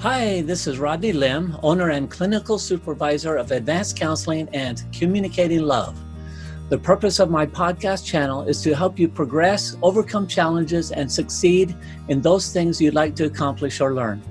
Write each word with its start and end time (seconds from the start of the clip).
Hi, 0.00 0.42
this 0.42 0.66
is 0.66 0.78
Rodney 0.78 1.14
Lim, 1.14 1.56
owner 1.62 1.88
and 1.88 2.10
clinical 2.10 2.58
supervisor 2.58 3.36
of 3.36 3.50
Advanced 3.50 3.96
Counseling 3.96 4.46
and 4.52 4.84
Communicating 4.92 5.62
Love. 5.62 5.98
The 6.68 6.76
purpose 6.76 7.18
of 7.18 7.30
my 7.30 7.46
podcast 7.46 8.04
channel 8.04 8.42
is 8.42 8.60
to 8.60 8.76
help 8.76 8.98
you 8.98 9.08
progress, 9.08 9.74
overcome 9.80 10.26
challenges, 10.26 10.92
and 10.92 11.10
succeed 11.10 11.74
in 12.08 12.20
those 12.20 12.52
things 12.52 12.78
you'd 12.78 12.92
like 12.92 13.16
to 13.16 13.24
accomplish 13.24 13.80
or 13.80 13.94
learn. 13.94 14.22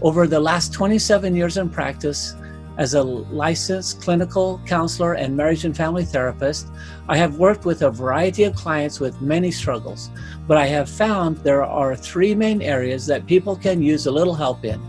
Over 0.00 0.28
the 0.28 0.38
last 0.38 0.72
27 0.72 1.34
years 1.34 1.56
in 1.56 1.70
practice, 1.70 2.36
as 2.78 2.94
a 2.94 3.02
licensed 3.02 4.00
clinical 4.00 4.60
counselor 4.64 5.14
and 5.14 5.36
marriage 5.36 5.64
and 5.64 5.76
family 5.76 6.04
therapist, 6.04 6.68
I 7.08 7.16
have 7.16 7.34
worked 7.34 7.64
with 7.64 7.82
a 7.82 7.90
variety 7.90 8.44
of 8.44 8.54
clients 8.54 9.00
with 9.00 9.20
many 9.20 9.50
struggles, 9.50 10.08
but 10.46 10.56
I 10.56 10.66
have 10.66 10.88
found 10.88 11.38
there 11.38 11.64
are 11.64 11.96
three 11.96 12.32
main 12.32 12.62
areas 12.62 13.06
that 13.06 13.26
people 13.26 13.56
can 13.56 13.82
use 13.82 14.06
a 14.06 14.12
little 14.12 14.34
help 14.34 14.64
in 14.64 14.80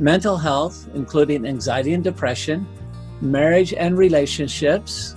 mental 0.00 0.36
health, 0.36 0.88
including 0.94 1.46
anxiety 1.46 1.92
and 1.92 2.02
depression, 2.02 2.66
marriage 3.20 3.74
and 3.74 3.98
relationships, 3.98 5.14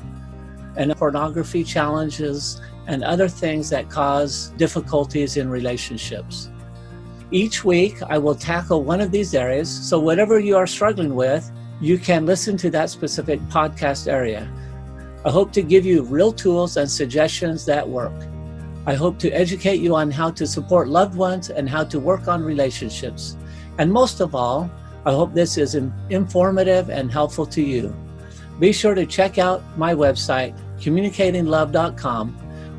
and 0.75 0.95
pornography 0.97 1.63
challenges, 1.63 2.61
and 2.87 3.03
other 3.03 3.29
things 3.29 3.69
that 3.69 3.89
cause 3.89 4.49
difficulties 4.57 5.37
in 5.37 5.49
relationships. 5.49 6.49
Each 7.31 7.63
week, 7.63 7.95
I 8.03 8.17
will 8.17 8.35
tackle 8.35 8.83
one 8.83 8.99
of 8.99 9.09
these 9.09 9.33
areas, 9.33 9.69
so 9.69 9.99
whatever 9.99 10.37
you 10.37 10.57
are 10.57 10.67
struggling 10.67 11.15
with, 11.15 11.49
you 11.79 11.97
can 11.97 12.25
listen 12.25 12.57
to 12.57 12.69
that 12.71 12.89
specific 12.89 13.39
podcast 13.47 14.07
area. 14.07 14.51
I 15.25 15.31
hope 15.31 15.53
to 15.53 15.61
give 15.61 15.85
you 15.85 16.03
real 16.03 16.33
tools 16.33 16.75
and 16.75 16.91
suggestions 16.91 17.65
that 17.65 17.87
work. 17.87 18.13
I 18.85 18.95
hope 18.95 19.17
to 19.19 19.31
educate 19.31 19.79
you 19.79 19.95
on 19.95 20.11
how 20.11 20.31
to 20.31 20.45
support 20.45 20.89
loved 20.89 21.15
ones 21.15 21.49
and 21.49 21.69
how 21.69 21.85
to 21.85 21.99
work 21.99 22.27
on 22.27 22.43
relationships. 22.43 23.37
And 23.77 23.91
most 23.91 24.19
of 24.19 24.35
all, 24.35 24.69
I 25.05 25.11
hope 25.11 25.33
this 25.33 25.57
is 25.57 25.75
informative 26.09 26.89
and 26.89 27.11
helpful 27.11 27.45
to 27.47 27.61
you. 27.61 27.93
Be 28.59 28.71
sure 28.71 28.95
to 28.95 29.05
check 29.05 29.37
out 29.37 29.61
my 29.77 29.93
website, 29.93 30.55
communicatinglove.com, 30.79 32.29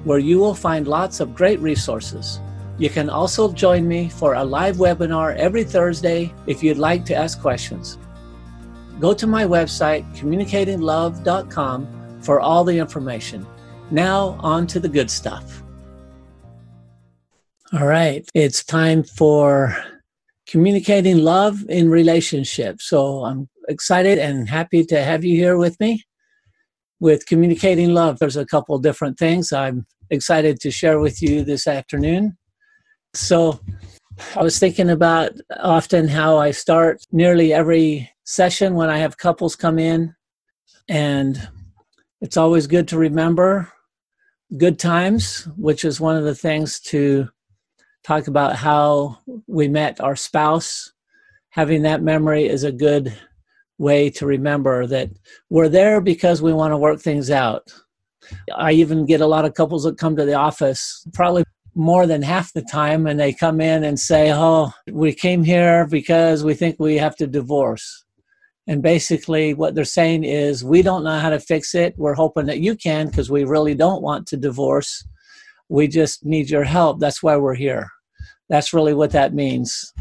where 0.04 0.18
you 0.18 0.38
will 0.38 0.54
find 0.54 0.86
lots 0.86 1.20
of 1.20 1.34
great 1.34 1.60
resources. 1.60 2.40
You 2.78 2.90
can 2.90 3.10
also 3.10 3.52
join 3.52 3.86
me 3.86 4.08
for 4.08 4.34
a 4.34 4.44
live 4.44 4.76
webinar 4.76 5.36
every 5.36 5.64
Thursday 5.64 6.32
if 6.46 6.62
you'd 6.62 6.78
like 6.78 7.04
to 7.06 7.14
ask 7.14 7.40
questions. 7.40 7.98
Go 9.00 9.12
to 9.14 9.26
my 9.26 9.44
website, 9.44 10.04
communicatinglove.com, 10.16 12.20
for 12.22 12.40
all 12.40 12.64
the 12.64 12.78
information. 12.78 13.46
Now, 13.90 14.38
on 14.40 14.66
to 14.68 14.80
the 14.80 14.88
good 14.88 15.10
stuff. 15.10 15.62
All 17.72 17.86
right, 17.86 18.28
it's 18.34 18.64
time 18.64 19.02
for 19.02 19.76
communicating 20.54 21.18
love 21.18 21.68
in 21.68 21.90
relationships. 21.90 22.84
So 22.84 23.24
I'm 23.24 23.48
excited 23.66 24.18
and 24.20 24.48
happy 24.48 24.84
to 24.84 25.02
have 25.02 25.24
you 25.24 25.34
here 25.34 25.56
with 25.56 25.80
me. 25.80 26.04
With 27.00 27.26
communicating 27.26 27.92
love, 27.92 28.20
there's 28.20 28.36
a 28.36 28.46
couple 28.46 28.78
different 28.78 29.18
things 29.18 29.52
I'm 29.52 29.84
excited 30.10 30.60
to 30.60 30.70
share 30.70 31.00
with 31.00 31.20
you 31.20 31.42
this 31.42 31.66
afternoon. 31.66 32.38
So 33.14 33.58
I 34.36 34.44
was 34.44 34.60
thinking 34.60 34.90
about 34.90 35.32
often 35.58 36.06
how 36.06 36.36
I 36.36 36.52
start 36.52 37.02
nearly 37.10 37.52
every 37.52 38.08
session 38.22 38.76
when 38.76 38.90
I 38.90 38.98
have 38.98 39.18
couples 39.18 39.56
come 39.56 39.80
in, 39.80 40.14
and 40.88 41.48
it's 42.20 42.36
always 42.36 42.68
good 42.68 42.86
to 42.88 42.96
remember 42.96 43.72
good 44.56 44.78
times, 44.78 45.48
which 45.56 45.84
is 45.84 46.00
one 46.00 46.16
of 46.16 46.22
the 46.22 46.36
things 46.36 46.78
to 46.92 47.28
talk 48.04 48.28
about 48.28 48.56
how 48.56 49.18
we 49.46 49.66
met 49.66 50.00
our 50.00 50.16
spouse. 50.16 50.92
Having 51.50 51.82
that 51.82 52.02
memory 52.02 52.46
is 52.46 52.64
a 52.64 52.72
good 52.72 53.16
way 53.78 54.10
to 54.10 54.26
remember 54.26 54.86
that 54.86 55.10
we're 55.50 55.68
there 55.68 56.00
because 56.00 56.42
we 56.42 56.52
want 56.52 56.72
to 56.72 56.78
work 56.78 57.00
things 57.00 57.30
out. 57.30 57.72
I 58.54 58.72
even 58.72 59.06
get 59.06 59.20
a 59.20 59.26
lot 59.26 59.44
of 59.44 59.54
couples 59.54 59.84
that 59.84 59.98
come 59.98 60.16
to 60.16 60.24
the 60.24 60.34
office, 60.34 61.06
probably 61.12 61.44
more 61.74 62.06
than 62.06 62.22
half 62.22 62.52
the 62.52 62.62
time, 62.62 63.06
and 63.06 63.18
they 63.18 63.32
come 63.32 63.60
in 63.60 63.84
and 63.84 63.98
say, 63.98 64.32
Oh, 64.32 64.72
we 64.90 65.12
came 65.12 65.42
here 65.42 65.86
because 65.86 66.44
we 66.44 66.54
think 66.54 66.76
we 66.78 66.96
have 66.96 67.16
to 67.16 67.26
divorce. 67.26 68.04
And 68.66 68.80
basically, 68.82 69.52
what 69.52 69.74
they're 69.74 69.84
saying 69.84 70.24
is, 70.24 70.64
We 70.64 70.82
don't 70.82 71.04
know 71.04 71.18
how 71.18 71.30
to 71.30 71.40
fix 71.40 71.74
it. 71.74 71.94
We're 71.96 72.14
hoping 72.14 72.46
that 72.46 72.60
you 72.60 72.76
can 72.76 73.08
because 73.08 73.30
we 73.30 73.44
really 73.44 73.74
don't 73.74 74.02
want 74.02 74.26
to 74.28 74.36
divorce. 74.36 75.04
We 75.68 75.88
just 75.88 76.24
need 76.24 76.48
your 76.48 76.64
help. 76.64 77.00
That's 77.00 77.22
why 77.22 77.36
we're 77.36 77.54
here. 77.54 77.90
That's 78.48 78.72
really 78.72 78.94
what 78.94 79.12
that 79.12 79.34
means. 79.34 79.92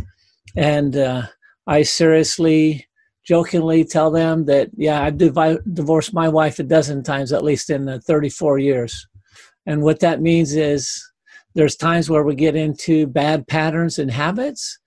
And 0.56 0.96
uh, 0.96 1.28
I 1.68 1.84
seriously, 1.84 2.86
jokingly 3.26 3.86
tell 3.86 4.12
them 4.12 4.46
that, 4.46 4.70
yeah, 4.76 5.02
I've 5.02 5.18
div- 5.18 5.59
divorced 5.74 6.14
my 6.14 6.28
wife 6.28 6.59
a 6.59 6.64
dozen 6.64 7.03
times, 7.03 7.32
at 7.32 7.44
least 7.44 7.70
in 7.70 7.86
the 7.86 8.02
34 8.02 8.59
years. 8.59 9.08
And 9.66 9.82
what 9.82 10.02
that 10.02 10.22
means 10.22 10.56
is 10.56 11.02
there's 11.56 11.76
times 11.76 12.09
where 12.09 12.24
we 12.24 12.36
get 12.36 12.56
into 12.56 13.08
bad 13.08 13.48
patterns 13.48 13.98
and 13.98 14.12
habits, 14.12 14.78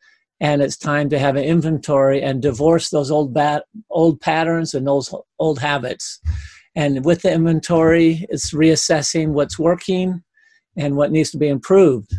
and 0.40 0.60
it's 0.60 0.76
time 0.76 1.08
to 1.10 1.18
have 1.18 1.36
an 1.36 1.44
inventory 1.44 2.22
and 2.22 2.42
divorce 2.42 2.90
those 2.90 3.10
old 3.10 3.32
bad 3.32 3.62
old 3.90 4.20
patterns 4.20 4.74
and 4.74 4.86
those 4.86 5.14
old 5.38 5.58
habits. 5.58 6.20
And 6.74 7.06
with 7.06 7.22
the 7.22 7.32
inventory, 7.32 8.26
it's 8.28 8.52
reassessing 8.52 9.28
what's 9.28 9.58
working 9.58 10.22
and 10.76 10.96
what 10.96 11.10
needs 11.10 11.30
to 11.30 11.38
be 11.38 11.48
improved. 11.48 12.12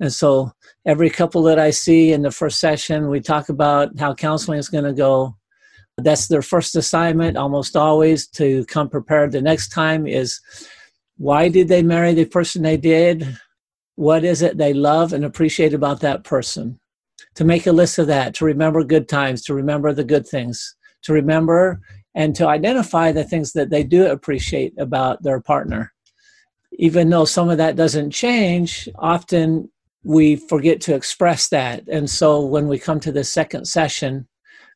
And 0.00 0.12
so 0.12 0.50
every 0.86 1.10
couple 1.10 1.42
that 1.44 1.58
I 1.58 1.70
see 1.70 2.12
in 2.12 2.22
the 2.22 2.30
first 2.30 2.58
session, 2.58 3.08
we 3.08 3.20
talk 3.20 3.48
about 3.48 3.98
how 3.98 4.14
counseling 4.14 4.58
is 4.58 4.68
going 4.68 4.84
to 4.84 4.92
go. 4.92 5.36
That's 5.98 6.28
their 6.28 6.42
first 6.42 6.76
assignment, 6.76 7.36
almost 7.36 7.76
always, 7.76 8.26
to 8.28 8.64
come 8.66 8.88
prepared 8.88 9.32
the 9.32 9.42
next 9.42 9.68
time 9.68 10.06
is 10.06 10.40
why 11.18 11.48
did 11.48 11.68
they 11.68 11.82
marry 11.82 12.14
the 12.14 12.24
person 12.24 12.62
they 12.62 12.78
did? 12.78 13.38
What 13.96 14.24
is 14.24 14.40
it 14.40 14.56
they 14.56 14.72
love 14.72 15.12
and 15.12 15.24
appreciate 15.24 15.74
about 15.74 16.00
that 16.00 16.24
person? 16.24 16.80
To 17.34 17.44
make 17.44 17.66
a 17.66 17.72
list 17.72 17.98
of 17.98 18.06
that, 18.06 18.34
to 18.36 18.46
remember 18.46 18.82
good 18.82 19.08
times, 19.08 19.42
to 19.44 19.54
remember 19.54 19.92
the 19.92 20.04
good 20.04 20.26
things, 20.26 20.74
to 21.02 21.12
remember 21.12 21.80
and 22.14 22.34
to 22.36 22.48
identify 22.48 23.12
the 23.12 23.24
things 23.24 23.52
that 23.52 23.70
they 23.70 23.84
do 23.84 24.06
appreciate 24.06 24.72
about 24.78 25.22
their 25.22 25.40
partner. 25.40 25.92
Even 26.72 27.10
though 27.10 27.26
some 27.26 27.50
of 27.50 27.58
that 27.58 27.76
doesn't 27.76 28.10
change, 28.10 28.88
often 28.98 29.70
we 30.04 30.36
forget 30.36 30.80
to 30.82 30.94
express 30.94 31.48
that. 31.48 31.86
And 31.88 32.08
so 32.08 32.44
when 32.44 32.68
we 32.68 32.78
come 32.78 33.00
to 33.00 33.12
the 33.12 33.24
second 33.24 33.66
session, 33.66 34.26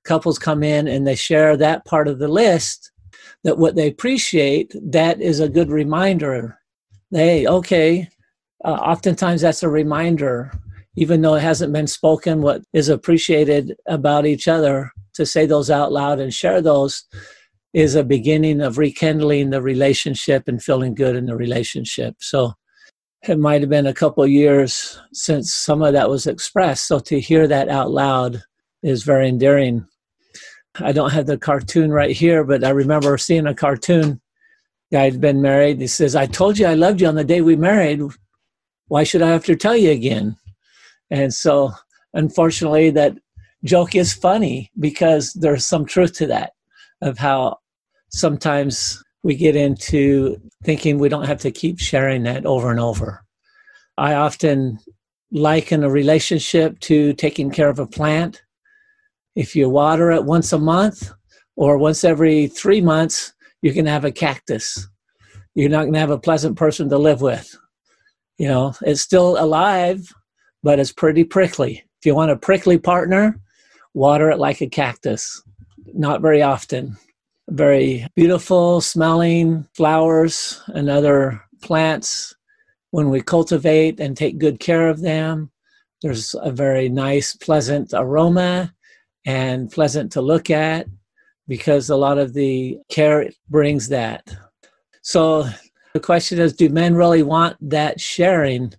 couples 0.05 0.39
come 0.39 0.63
in 0.63 0.87
and 0.87 1.07
they 1.07 1.15
share 1.15 1.57
that 1.57 1.85
part 1.85 2.09
of 2.09 2.19
the 2.19 2.29
list 2.29 2.93
that 3.43 3.59
what 3.59 3.75
they 3.77 3.89
appreciate, 3.89 4.75
that 4.83 5.21
is 5.21 5.41
a 5.41 5.49
good 5.49 5.71
reminder. 5.71 6.59
Hey, 7.11 7.47
okay, 7.47 8.09
uh, 8.65 8.73
oftentimes 8.73 9.43
that's 9.43 9.63
a 9.63 9.69
reminder, 9.69 10.53
even 10.97 11.21
though 11.21 11.35
it 11.35 11.43
hasn't 11.43 11.73
been 11.73 11.87
spoken, 11.87 12.43
what 12.43 12.63
is 12.73 12.89
appreciated 12.89 13.77
about 13.87 14.27
each 14.27 14.49
other, 14.49 14.91
to 15.15 15.25
say 15.25 15.47
those 15.47 15.71
out 15.71 15.93
loud 15.93 16.21
and 16.21 16.35
share 16.35 16.61
those 16.61 17.05
is 17.73 17.95
a 17.95 18.05
beginning 18.05 18.61
of 18.61 18.79
rekindling 18.79 19.51
the 19.51 19.61
relationship 19.63 20.49
and 20.49 20.63
feeling 20.63 20.95
good 20.95 21.17
in 21.17 21.27
the 21.27 21.37
relationship. 21.37 22.15
So 22.21 22.55
it 23.29 23.39
might 23.39 23.61
have 23.63 23.71
been 23.71 23.87
a 23.87 23.95
couple 23.95 24.27
years 24.27 25.01
since 25.13 25.53
some 25.53 25.83
of 25.83 25.93
that 25.95 26.11
was 26.11 26.27
expressed. 26.27 26.87
So 26.87 26.99
to 27.01 27.21
hear 27.21 27.47
that 27.49 27.69
out 27.69 27.91
loud 27.91 28.43
is 28.83 29.03
very 29.03 29.29
endearing. 29.29 29.87
I 30.77 30.93
don't 30.93 31.13
have 31.13 31.27
the 31.27 31.39
cartoon 31.39 31.91
right 31.91 32.15
here, 32.15 32.45
but 32.45 32.65
I 32.65 32.71
remember 32.71 33.17
seeing 33.17 33.47
a 33.47 33.55
cartoon. 33.55 34.21
Guy 34.93 35.05
had 35.05 35.21
been 35.21 35.41
married. 35.41 35.81
He 35.81 35.87
says, 35.87 36.15
I 36.15 36.27
told 36.27 36.59
you 36.59 36.67
I 36.67 36.75
loved 36.75 37.01
you 37.01 37.07
on 37.07 37.15
the 37.15 37.25
day 37.25 37.41
we 37.41 37.57
married. 37.57 38.03
Why 38.89 39.05
should 39.05 39.23
I 39.23 39.31
have 39.31 39.45
to 39.47 39.57
tell 39.57 39.77
you 39.77 39.91
again? 39.91 40.37
And 41.11 41.33
so, 41.33 41.73
unfortunately, 42.13 42.91
that 42.91 43.17
joke 43.65 43.95
is 43.95 44.13
funny 44.13 44.71
because 44.79 45.33
there's 45.33 45.67
some 45.67 45.87
truth 45.87 46.13
to 46.15 46.27
that 46.27 46.53
of 47.01 47.19
how 47.19 47.59
sometimes 48.11 49.03
we 49.23 49.35
get 49.35 49.57
into 49.57 50.37
thinking 50.65 50.99
we 50.99 51.09
don't 51.09 51.27
have 51.27 51.41
to 51.41 51.51
keep 51.51 51.79
sharing 51.79 52.23
that 52.25 52.47
over 52.47 52.71
and 52.71 52.81
over. 52.81 53.25
I 53.97 54.15
often 54.15 54.79
liken 55.31 55.85
a 55.85 55.91
relationship 55.91 56.81
to 56.81 57.13
taking 57.15 57.51
care 57.51 57.69
of 57.69 57.79
a 57.79 57.87
plant. 57.87 58.43
If 59.37 59.55
you 59.55 59.69
water 59.69 60.11
it 60.11 60.25
once 60.25 60.53
a 60.53 60.59
month 60.59 61.13
or 61.57 61.77
once 61.79 62.03
every 62.03 62.47
three 62.47 62.81
months, 62.81 63.33
you 63.63 63.73
can 63.73 63.87
have 63.87 64.05
a 64.05 64.13
cactus. 64.13 64.89
You're 65.55 65.71
not 65.71 65.83
going 65.83 65.95
to 65.95 66.01
have 66.01 66.11
a 66.11 66.19
pleasant 66.19 66.57
person 66.57 66.89
to 66.89 66.99
live 66.99 67.21
with. 67.21 67.57
You 68.39 68.49
know, 68.49 68.75
it's 68.83 69.01
still 69.01 69.39
alive, 69.39 70.13
but 70.63 70.79
it's 70.79 70.93
pretty 70.93 71.25
prickly. 71.25 71.85
If 72.01 72.07
you 72.07 72.15
want 72.15 72.33
a 72.33 72.37
prickly 72.37 72.79
partner, 72.79 73.41
water 73.93 74.31
it 74.31 74.39
like 74.39 74.61
a 74.61 74.69
cactus. 74.69 75.43
Not 75.93 76.23
very 76.23 76.43
often 76.43 76.97
very 77.51 78.07
beautiful 78.15 78.81
smelling 78.81 79.67
flowers 79.75 80.63
and 80.69 80.89
other 80.89 81.43
plants. 81.63 82.35
When 82.91 83.11
we 83.11 83.21
cultivate 83.21 83.99
and 83.99 84.17
take 84.17 84.39
good 84.39 84.61
care 84.61 84.89
of 84.89 85.01
them, 85.01 85.51
there's 86.03 86.35
a 86.41 86.53
very 86.53 86.89
nice, 86.89 87.35
pleasant 87.35 87.93
aroma 87.93 88.73
and 89.27 89.71
pleasant 89.71 90.13
to 90.13 90.21
look 90.21 90.51
at 90.51 90.87
because 91.49 91.91
a 91.91 91.97
lot 91.97 92.19
of 92.19 92.35
the 92.35 92.79
care 92.89 93.29
brings 93.49 93.89
that. 93.89 94.23
So 95.03 95.49
the 95.93 96.01
question 96.01 96.39
is 96.39 96.53
do 96.53 96.69
men 96.69 96.95
really 96.95 97.23
want 97.23 97.57
that 97.61 98.01
sharing? 98.01 98.73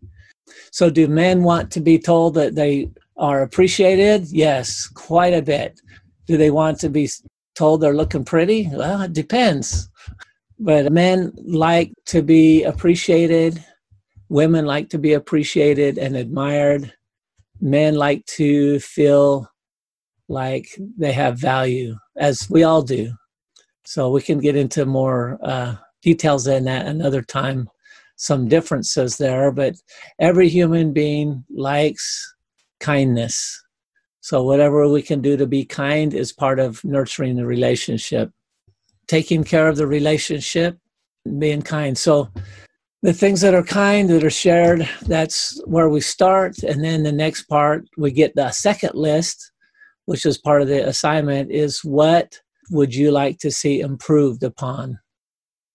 So, 0.71 0.89
do 0.89 1.07
men 1.07 1.43
want 1.43 1.71
to 1.71 1.79
be 1.79 1.97
told 1.97 2.33
that 2.33 2.55
they 2.55 2.91
are 3.17 3.41
appreciated? 3.41 4.27
Yes, 4.29 4.87
quite 4.87 5.33
a 5.33 5.41
bit. 5.41 5.79
Do 6.27 6.35
they 6.37 6.51
want 6.51 6.79
to 6.81 6.89
be 6.89 7.09
told 7.55 7.81
they're 7.81 7.95
looking 7.95 8.25
pretty? 8.25 8.69
Well, 8.71 9.01
it 9.01 9.13
depends. 9.13 9.89
But 10.59 10.91
men 10.91 11.33
like 11.43 11.91
to 12.07 12.21
be 12.21 12.63
appreciated. 12.63 13.63
Women 14.29 14.65
like 14.65 14.89
to 14.89 14.97
be 14.97 15.13
appreciated 15.13 15.97
and 15.97 16.15
admired. 16.15 16.93
Men 17.61 17.95
like 17.95 18.25
to 18.37 18.79
feel 18.79 19.49
like 20.27 20.67
they 20.97 21.11
have 21.11 21.39
value, 21.39 21.95
as 22.17 22.47
we 22.49 22.63
all 22.63 22.81
do. 22.81 23.13
So 23.85 24.09
we 24.09 24.21
can 24.21 24.39
get 24.39 24.55
into 24.55 24.85
more 24.85 25.37
uh, 25.43 25.75
details 26.01 26.47
in 26.47 26.65
that 26.65 26.87
another 26.87 27.21
time, 27.21 27.69
some 28.15 28.47
differences 28.47 29.17
there. 29.17 29.51
But 29.51 29.75
every 30.19 30.49
human 30.49 30.93
being 30.93 31.43
likes 31.49 32.35
kindness. 32.79 33.64
So 34.25 34.41
whatever 34.41 34.87
we 34.87 35.03
can 35.03 35.21
do 35.21 35.37
to 35.37 35.45
be 35.45 35.65
kind 35.65 36.11
is 36.11 36.33
part 36.33 36.59
of 36.59 36.83
nurturing 36.83 37.35
the 37.35 37.45
relationship, 37.45 38.31
taking 39.07 39.43
care 39.43 39.67
of 39.67 39.77
the 39.77 39.85
relationship, 39.85 40.79
being 41.37 41.61
kind. 41.61 41.95
So 41.95 42.29
the 43.03 43.13
things 43.13 43.41
that 43.41 43.53
are 43.53 43.63
kind 43.63 44.09
that 44.09 44.23
are 44.23 44.31
shared 44.31 44.89
that's 45.03 45.61
where 45.65 45.89
we 45.89 46.01
start 46.01 46.57
and 46.63 46.83
then 46.83 47.03
the 47.03 47.11
next 47.11 47.43
part 47.43 47.85
we 47.97 48.09
get 48.11 48.33
the 48.33 48.49
second 48.49 48.95
list 48.95 49.51
which 50.05 50.25
is 50.25 50.39
part 50.39 50.61
of 50.61 50.67
the 50.67 50.87
assignment, 50.87 51.51
is 51.51 51.83
what 51.83 52.39
would 52.71 52.95
you 52.95 53.11
like 53.11 53.37
to 53.39 53.51
see 53.51 53.79
improved 53.79 54.43
upon? 54.43 54.99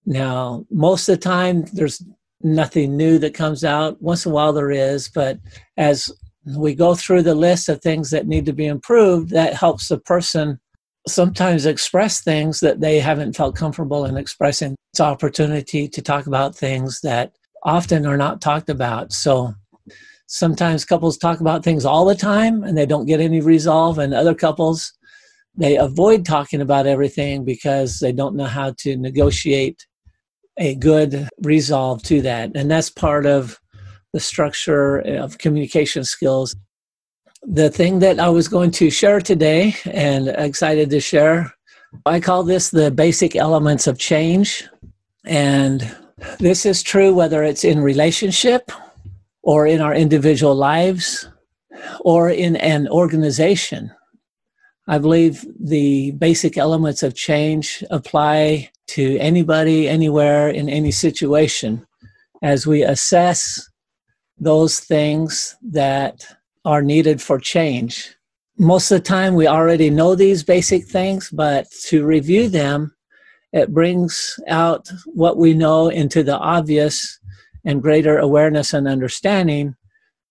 Now, 0.06 0.64
most 0.70 1.08
of 1.08 1.16
the 1.16 1.22
time, 1.22 1.64
there's 1.72 2.02
nothing 2.42 2.96
new 2.96 3.18
that 3.18 3.34
comes 3.34 3.64
out. 3.64 4.00
Once 4.00 4.24
in 4.24 4.32
a 4.32 4.34
while, 4.34 4.52
there 4.52 4.70
is, 4.70 5.08
but 5.08 5.38
as 5.76 6.10
we 6.44 6.74
go 6.74 6.94
through 6.94 7.22
the 7.22 7.34
list 7.34 7.68
of 7.68 7.80
things 7.80 8.10
that 8.10 8.26
need 8.26 8.46
to 8.46 8.52
be 8.52 8.66
improved, 8.66 9.30
that 9.30 9.54
helps 9.54 9.88
the 9.88 9.98
person 9.98 10.58
sometimes 11.06 11.66
express 11.66 12.22
things 12.22 12.60
that 12.60 12.80
they 12.80 12.98
haven't 13.00 13.36
felt 13.36 13.56
comfortable 13.56 14.04
in 14.04 14.16
expressing. 14.16 14.76
It's 14.92 15.00
opportunity 15.00 15.88
to 15.88 16.02
talk 16.02 16.26
about 16.26 16.54
things 16.54 17.00
that 17.02 17.32
often 17.62 18.06
are 18.06 18.16
not 18.16 18.40
talked 18.40 18.70
about. 18.70 19.12
So 19.12 19.54
sometimes 20.26 20.84
couples 20.84 21.18
talk 21.18 21.40
about 21.40 21.64
things 21.64 21.84
all 21.84 22.04
the 22.04 22.14
time 22.14 22.62
and 22.62 22.78
they 22.78 22.86
don't 22.86 23.06
get 23.06 23.20
any 23.20 23.40
resolve 23.40 23.98
and 23.98 24.14
other 24.14 24.34
couples 24.34 24.92
they 25.56 25.76
avoid 25.76 26.24
talking 26.24 26.60
about 26.60 26.86
everything 26.86 27.44
because 27.44 27.98
they 27.98 28.12
don't 28.12 28.36
know 28.36 28.44
how 28.44 28.72
to 28.78 28.96
negotiate 28.96 29.86
a 30.56 30.76
good 30.76 31.28
resolve 31.42 32.00
to 32.04 32.22
that 32.22 32.52
and 32.54 32.70
that's 32.70 32.90
part 32.90 33.26
of 33.26 33.59
the 34.12 34.20
structure 34.20 34.98
of 34.98 35.38
communication 35.38 36.04
skills. 36.04 36.56
The 37.42 37.70
thing 37.70 38.00
that 38.00 38.20
i 38.20 38.28
was 38.28 38.48
going 38.48 38.70
to 38.72 38.90
share 38.90 39.20
today 39.20 39.74
and 39.86 40.28
excited 40.28 40.90
to 40.90 41.00
share 41.00 41.54
i 42.06 42.20
call 42.20 42.42
this 42.42 42.70
the 42.70 42.90
basic 42.90 43.36
elements 43.36 43.86
of 43.86 43.98
change. 43.98 44.68
And 45.24 45.94
this 46.38 46.64
is 46.64 46.82
true 46.82 47.12
whether 47.12 47.42
it's 47.42 47.64
in 47.64 47.80
relationship 47.80 48.70
or 49.42 49.66
in 49.66 49.80
our 49.80 49.94
individual 49.94 50.54
lives 50.54 51.28
or 52.00 52.30
in 52.30 52.56
an 52.56 52.88
organization. 52.88 53.90
I 54.86 54.98
believe 54.98 55.44
the 55.58 56.12
basic 56.12 56.56
elements 56.56 57.02
of 57.02 57.14
change 57.14 57.84
apply 57.90 58.70
to 58.88 59.18
anybody, 59.18 59.88
anywhere, 59.88 60.48
in 60.48 60.68
any 60.68 60.90
situation. 60.90 61.86
As 62.42 62.66
we 62.66 62.82
assess 62.82 63.69
those 64.40 64.80
things 64.80 65.54
that 65.62 66.26
are 66.64 66.82
needed 66.82 67.20
for 67.20 67.38
change. 67.38 68.16
Most 68.58 68.90
of 68.90 68.98
the 68.98 69.08
time, 69.08 69.34
we 69.34 69.46
already 69.46 69.90
know 69.90 70.14
these 70.14 70.42
basic 70.42 70.86
things, 70.86 71.30
but 71.30 71.70
to 71.84 72.04
review 72.04 72.48
them, 72.48 72.94
it 73.52 73.72
brings 73.72 74.38
out 74.48 74.90
what 75.06 75.36
we 75.36 75.54
know 75.54 75.88
into 75.88 76.22
the 76.22 76.38
obvious 76.38 77.18
and 77.64 77.82
greater 77.82 78.18
awareness 78.18 78.72
and 78.72 78.88
understanding, 78.88 79.74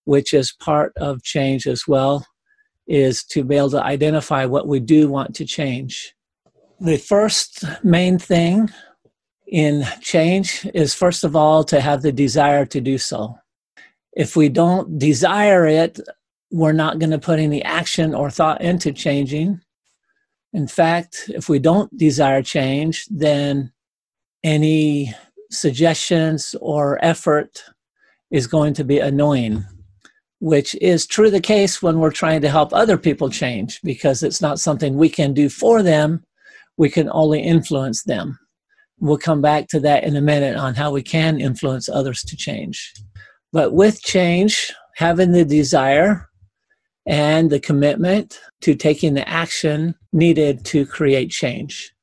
which 0.06 0.34
is 0.34 0.54
part 0.54 0.94
of 0.98 1.24
change 1.24 1.68
as 1.68 1.88
well, 1.88 2.26
is 2.88 3.24
to 3.24 3.44
be 3.44 3.56
able 3.56 3.70
to 3.72 3.84
identify 3.84 4.46
what 4.46 4.68
we 4.68 4.80
do 4.80 5.08
want 5.08 5.36
to 5.36 5.46
change. 5.46 6.16
The 6.80 6.98
first 6.98 7.64
main 7.84 8.18
thing 8.18 8.72
in 9.48 9.86
change 10.02 10.68
is, 10.74 10.96
first 10.96 11.24
of 11.24 11.36
all, 11.36 11.64
to 11.66 11.82
have 11.82 12.02
the 12.02 12.12
desire 12.12 12.66
to 12.68 12.82
do 12.82 12.98
so. 12.98 13.36
If 14.14 14.36
we 14.36 14.50
don't 14.50 14.98
desire 14.98 15.66
it, 15.66 16.00
we're 16.52 16.72
not 16.72 17.00
going 17.00 17.12
to 17.12 17.20
put 17.20 17.40
any 17.40 17.64
action 17.64 18.16
or 18.16 18.30
thought 18.30 18.62
into 18.62 18.92
changing. 18.92 19.62
In 20.54 20.68
fact, 20.68 21.30
if 21.30 21.48
we 21.48 21.60
don't 21.60 21.96
desire 21.96 22.42
change, 22.42 23.06
then 23.10 23.72
any 24.44 25.14
suggestions 25.52 26.56
or 26.62 27.04
effort 27.04 27.64
is 28.32 28.48
going 28.48 28.74
to 28.76 28.84
be 28.84 29.00
annoying, 29.00 29.64
which 30.40 30.76
is 30.76 31.06
true 31.06 31.30
the 31.30 31.42
case 31.42 31.82
when 31.82 32.00
we're 32.00 32.12
trying 32.12 32.42
to 32.42 32.50
help 32.50 32.74
other 32.74 32.98
people 32.98 33.30
change 33.30 33.80
because 33.84 34.24
it's 34.24 34.42
not 34.42 34.60
something 34.60 34.96
we 34.96 35.10
can 35.10 35.34
do 35.34 35.50
for 35.50 35.84
them. 35.84 36.24
We 36.78 36.90
can 36.90 37.10
only 37.12 37.42
influence 37.42 38.04
them. 38.04 38.40
We'll 39.00 39.18
come 39.18 39.42
back 39.42 39.68
to 39.70 39.80
that 39.82 40.04
in 40.04 40.16
a 40.16 40.22
minute 40.22 40.56
on 40.56 40.76
how 40.76 40.92
we 40.92 41.04
can 41.04 41.40
influence 41.40 41.90
others 41.90 42.22
to 42.24 42.36
change. 42.36 42.94
But 43.52 43.74
with 43.74 44.02
change, 44.02 44.72
having 44.96 45.32
the 45.32 45.46
desire 45.46 46.30
and 47.06 47.50
the 47.50 47.60
commitment 47.60 48.40
to 48.62 48.76
taking 48.76 49.14
the 49.14 49.28
action 49.28 49.96
needed 50.14 50.66
to 50.66 50.86
create 50.86 51.32
change. 51.32 51.94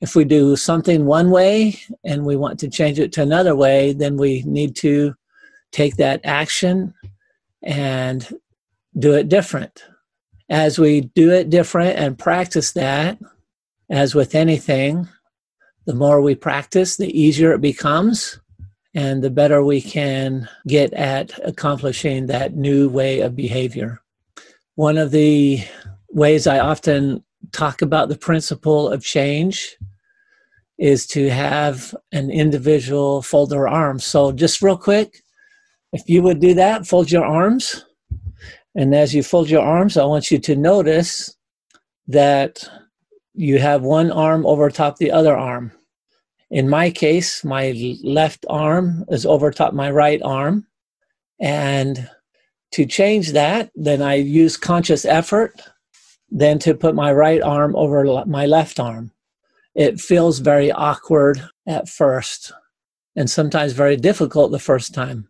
If 0.00 0.14
we 0.14 0.24
do 0.24 0.56
something 0.56 1.06
one 1.06 1.30
way 1.30 1.78
and 2.04 2.24
we 2.24 2.36
want 2.36 2.58
to 2.60 2.70
change 2.70 2.98
it 2.98 3.12
to 3.12 3.22
another 3.22 3.54
way, 3.54 3.92
then 3.92 4.16
we 4.16 4.42
need 4.46 4.76
to 4.76 5.14
take 5.72 5.96
that 5.96 6.20
action 6.24 6.94
and 7.62 8.28
do 8.98 9.14
it 9.14 9.28
different. 9.28 9.84
As 10.48 10.78
we 10.78 11.02
do 11.14 11.30
it 11.32 11.50
different 11.50 11.98
and 11.98 12.18
practice 12.18 12.72
that, 12.72 13.18
as 13.90 14.14
with 14.14 14.34
anything, 14.34 15.08
the 15.86 15.94
more 15.94 16.20
we 16.20 16.34
practice, 16.34 16.96
the 16.96 17.18
easier 17.18 17.52
it 17.52 17.60
becomes, 17.60 18.38
and 18.94 19.22
the 19.22 19.30
better 19.30 19.62
we 19.62 19.80
can 19.80 20.48
get 20.66 20.92
at 20.94 21.38
accomplishing 21.44 22.26
that 22.26 22.54
new 22.54 22.88
way 22.88 23.20
of 23.20 23.34
behavior. 23.34 24.00
One 24.76 24.98
of 24.98 25.10
the 25.10 25.64
ways 26.10 26.46
I 26.46 26.60
often 26.60 27.24
talk 27.52 27.82
about 27.82 28.08
the 28.08 28.18
principle 28.18 28.88
of 28.88 29.04
change 29.04 29.76
is 30.78 31.06
to 31.08 31.30
have 31.30 31.94
an 32.12 32.30
individual 32.30 33.22
fold 33.22 33.50
their 33.50 33.68
arms. 33.68 34.04
So, 34.04 34.32
just 34.32 34.62
real 34.62 34.76
quick, 34.76 35.22
if 35.92 36.02
you 36.08 36.22
would 36.22 36.40
do 36.40 36.54
that, 36.54 36.86
fold 36.86 37.10
your 37.10 37.24
arms. 37.24 37.84
And 38.74 38.94
as 38.94 39.14
you 39.14 39.22
fold 39.22 39.48
your 39.48 39.62
arms, 39.62 39.96
I 39.96 40.04
want 40.04 40.30
you 40.30 40.38
to 40.38 40.56
notice 40.56 41.36
that 42.08 42.68
you 43.34 43.58
have 43.58 43.82
one 43.82 44.10
arm 44.10 44.44
over 44.46 44.68
top 44.70 44.96
the 44.96 45.12
other 45.12 45.36
arm. 45.36 45.72
In 46.54 46.68
my 46.68 46.90
case, 46.90 47.44
my 47.44 47.74
left 48.02 48.46
arm 48.48 49.04
is 49.08 49.26
over 49.26 49.50
top 49.50 49.74
my 49.74 49.90
right 49.90 50.22
arm. 50.22 50.66
And 51.40 52.08
to 52.72 52.86
change 52.86 53.32
that, 53.32 53.70
then 53.74 54.00
I 54.00 54.14
use 54.14 54.56
conscious 54.56 55.04
effort, 55.04 55.60
then 56.30 56.58
to 56.60 56.74
put 56.74 56.94
my 56.94 57.12
right 57.12 57.42
arm 57.42 57.74
over 57.76 58.24
my 58.26 58.46
left 58.46 58.80
arm 58.80 59.10
it 59.74 60.00
feels 60.00 60.38
very 60.38 60.70
awkward 60.70 61.42
at 61.66 61.88
first 61.88 62.52
and 63.16 63.28
sometimes 63.28 63.72
very 63.72 63.96
difficult 63.96 64.50
the 64.50 64.58
first 64.58 64.94
time. 64.94 65.28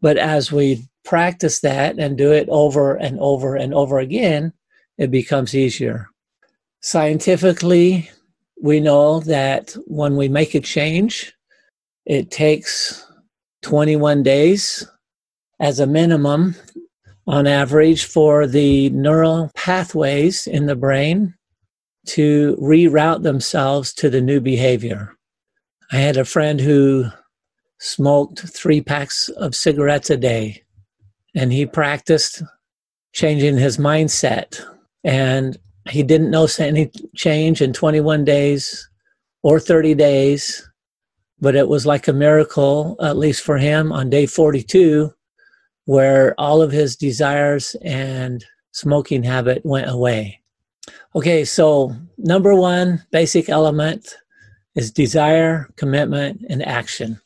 But 0.00 0.18
as 0.18 0.52
we 0.52 0.86
practice 1.04 1.60
that 1.60 1.98
and 1.98 2.16
do 2.18 2.32
it 2.32 2.48
over 2.50 2.94
and 2.94 3.18
over 3.20 3.56
and 3.56 3.72
over 3.74 3.98
again, 3.98 4.52
it 4.98 5.10
becomes 5.10 5.54
easier. 5.54 6.08
Scientifically, 6.80 8.10
we 8.62 8.78
know 8.78 9.20
that 9.20 9.76
when 9.86 10.16
we 10.16 10.28
make 10.28 10.54
a 10.54 10.60
change, 10.60 11.34
it 12.06 12.30
takes 12.30 13.04
21 13.62 14.22
days 14.22 14.86
as 15.60 15.80
a 15.80 15.86
minimum 15.86 16.54
on 17.26 17.46
average 17.46 18.04
for 18.04 18.46
the 18.46 18.88
neural 18.90 19.50
pathways 19.54 20.46
in 20.46 20.66
the 20.66 20.76
brain 20.76 21.34
to 22.06 22.56
reroute 22.60 23.22
themselves 23.22 23.92
to 23.94 24.08
the 24.08 24.20
new 24.20 24.40
behavior. 24.40 25.16
I 25.90 25.96
had 25.96 26.16
a 26.16 26.24
friend 26.24 26.60
who 26.60 27.06
smoked 27.80 28.40
three 28.40 28.80
packs 28.80 29.28
of 29.30 29.56
cigarettes 29.56 30.08
a 30.10 30.16
day, 30.16 30.62
and 31.34 31.52
he 31.52 31.66
practiced 31.66 32.42
changing 33.12 33.58
his 33.58 33.76
mindset 33.76 34.64
And 35.04 35.58
he 35.88 36.02
didn't 36.02 36.30
notice 36.30 36.60
any 36.60 36.90
change 37.14 37.60
in 37.60 37.72
21 37.72 38.24
days 38.24 38.88
or 39.42 39.58
30 39.58 39.94
days, 39.94 40.68
but 41.40 41.56
it 41.56 41.68
was 41.68 41.86
like 41.86 42.06
a 42.06 42.12
miracle, 42.12 42.96
at 43.00 43.16
least 43.16 43.42
for 43.42 43.58
him, 43.58 43.92
on 43.92 44.10
day 44.10 44.26
42, 44.26 45.12
where 45.86 46.34
all 46.38 46.62
of 46.62 46.70
his 46.70 46.96
desires 46.96 47.74
and 47.82 48.44
smoking 48.70 49.22
habit 49.22 49.64
went 49.64 49.90
away. 49.90 50.40
Okay, 51.14 51.44
so 51.44 51.94
number 52.16 52.54
one 52.54 53.02
basic 53.10 53.48
element 53.48 54.16
is 54.74 54.90
desire, 54.90 55.68
commitment, 55.76 56.40
and 56.48 56.64
action. 56.64 57.20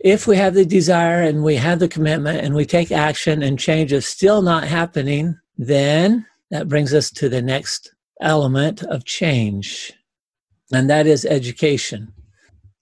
If 0.00 0.26
we 0.26 0.36
have 0.36 0.54
the 0.54 0.66
desire 0.66 1.22
and 1.22 1.42
we 1.42 1.56
have 1.56 1.78
the 1.78 1.88
commitment 1.88 2.44
and 2.44 2.54
we 2.54 2.66
take 2.66 2.92
action 2.92 3.42
and 3.42 3.58
change 3.58 3.92
is 3.92 4.06
still 4.06 4.42
not 4.42 4.64
happening, 4.64 5.38
then 5.56 6.26
that 6.50 6.68
brings 6.68 6.94
us 6.94 7.10
to 7.10 7.28
the 7.28 7.42
next 7.42 7.94
element 8.20 8.82
of 8.84 9.04
change, 9.04 9.92
and 10.72 10.88
that 10.90 11.06
is 11.06 11.24
education. 11.24 12.12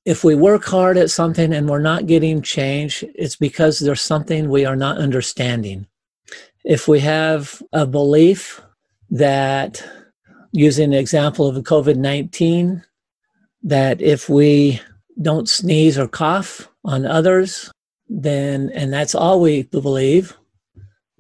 If 0.05 0.23
we 0.23 0.35
work 0.35 0.65
hard 0.65 0.99
at 0.99 1.11
something 1.11 1.53
and 1.55 1.69
we're 1.69 1.79
not 1.81 2.07
getting 2.07 2.43
change, 2.43 3.05
it's 3.15 3.37
because 3.37 3.79
there's 3.79 4.03
something 4.03 4.49
we 4.49 4.67
are 4.67 4.77
not 4.77 4.99
understanding. 4.99 5.87
If 6.65 6.89
we 6.89 7.01
have 7.01 7.63
a 7.73 7.87
belief 7.87 8.61
that, 9.11 9.83
using 10.53 10.91
the 10.91 10.99
example 10.99 11.49
of 11.49 11.57
COVID 11.65 11.97
19, 11.97 12.85
that 13.63 14.01
if 14.01 14.29
we 14.29 14.81
don't 15.21 15.49
sneeze 15.49 15.99
or 15.99 16.07
cough 16.07 16.69
on 16.85 17.07
others, 17.07 17.71
then, 18.09 18.71
and 18.75 18.93
that's 18.93 19.15
all 19.15 19.41
we 19.41 19.63
believe, 19.65 20.37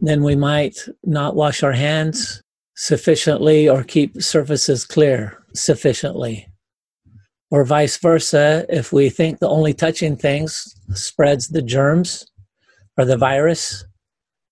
then 0.08 0.22
we 0.22 0.36
might 0.36 0.76
not 1.04 1.36
wash 1.36 1.62
our 1.62 1.72
hands 1.72 2.42
sufficiently 2.76 3.68
or 3.68 3.84
keep 3.84 4.20
surfaces 4.22 4.84
clear 4.84 5.42
sufficiently. 5.54 6.48
Or 7.50 7.64
vice 7.64 7.96
versa, 7.98 8.66
if 8.68 8.92
we 8.92 9.10
think 9.10 9.38
the 9.38 9.48
only 9.48 9.72
touching 9.72 10.16
things 10.16 10.74
spreads 10.94 11.48
the 11.48 11.62
germs 11.62 12.26
or 12.98 13.04
the 13.04 13.16
virus, 13.16 13.84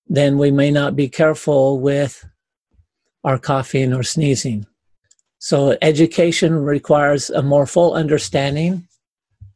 then 0.07 0.39
we 0.39 0.51
may 0.51 0.71
not 0.71 0.95
be 0.95 1.09
careful 1.09 1.81
with 1.81 2.25
our 3.25 3.39
coughing 3.39 3.93
or 3.93 4.03
sneezing. 4.03 4.67
So, 5.39 5.77
education 5.83 6.63
requires 6.63 7.29
a 7.31 7.43
more 7.43 7.67
full 7.67 7.95
understanding 7.95 8.87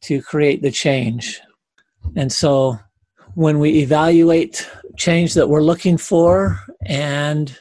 to 0.01 0.21
create 0.21 0.61
the 0.61 0.71
change. 0.71 1.39
And 2.15 2.31
so, 2.31 2.79
when 3.35 3.59
we 3.59 3.79
evaluate 3.79 4.69
change 4.97 5.35
that 5.35 5.49
we're 5.49 5.61
looking 5.61 5.97
for 5.97 6.59
and 6.85 7.57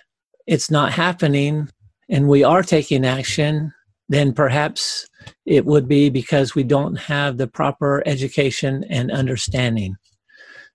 it's 0.47 0.71
not 0.71 0.93
happening 0.93 1.69
and 2.09 2.29
we 2.29 2.43
are 2.43 2.63
taking 2.63 3.05
action, 3.05 3.73
then 4.09 4.33
perhaps 4.33 5.07
it 5.45 5.65
would 5.65 5.89
be 5.89 6.09
because 6.09 6.55
we 6.55 6.63
don't 6.63 6.97
have 6.97 7.37
the 7.37 7.47
proper 7.49 8.03
education 8.07 8.85
and 8.89 9.11
understanding. 9.11 9.97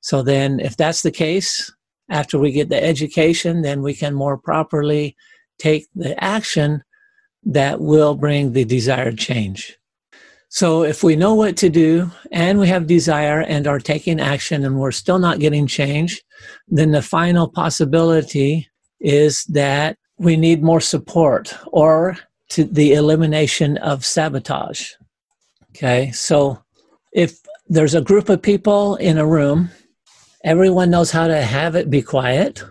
So, 0.02 0.24
then 0.24 0.60
if 0.60 0.78
that's 0.78 1.04
the 1.04 1.12
case, 1.12 1.72
after 2.10 2.38
we 2.38 2.52
get 2.52 2.70
the 2.70 2.84
education, 2.84 3.62
then 3.62 3.82
we 3.82 3.94
can 3.94 4.14
more 4.14 4.38
properly 4.38 5.16
take 5.60 5.88
the 5.96 6.22
action 6.22 6.84
that 7.44 7.80
will 7.80 8.16
bring 8.16 8.52
the 8.52 8.66
desired 8.66 9.18
change. 9.18 9.78
So 10.54 10.84
if 10.84 11.02
we 11.02 11.16
know 11.16 11.34
what 11.34 11.56
to 11.58 11.70
do 11.70 12.12
and 12.30 12.60
we 12.60 12.68
have 12.68 12.86
desire 12.86 13.40
and 13.40 13.68
are 13.68 13.80
taking 13.80 14.20
action 14.20 14.66
and 14.66 14.78
we're 14.78 14.92
still 14.92 15.18
not 15.18 15.40
getting 15.40 15.66
change, 15.66 16.22
then 16.68 16.92
the 16.92 17.02
final 17.02 17.48
possibility 17.48 18.68
is 19.00 19.46
that 19.46 19.98
we 20.18 20.36
need 20.36 20.62
more 20.62 20.82
support 20.82 21.56
or 21.68 22.18
to 22.50 22.66
the 22.66 22.94
elimination 22.96 23.78
of 23.78 24.06
sabotage. 24.06 24.90
Okay, 25.70 26.12
so 26.12 26.62
if 27.14 27.40
there's 27.68 27.96
a 27.96 28.02
group 28.02 28.28
of 28.28 28.42
people 28.42 28.98
in 28.98 29.18
a 29.18 29.26
room, 29.26 29.70
everyone 30.44 30.90
knows 30.90 31.12
how 31.12 31.28
to 31.28 31.42
have 31.42 31.76
it 31.76 31.90
be 31.90 32.02
quiet. 32.02 32.62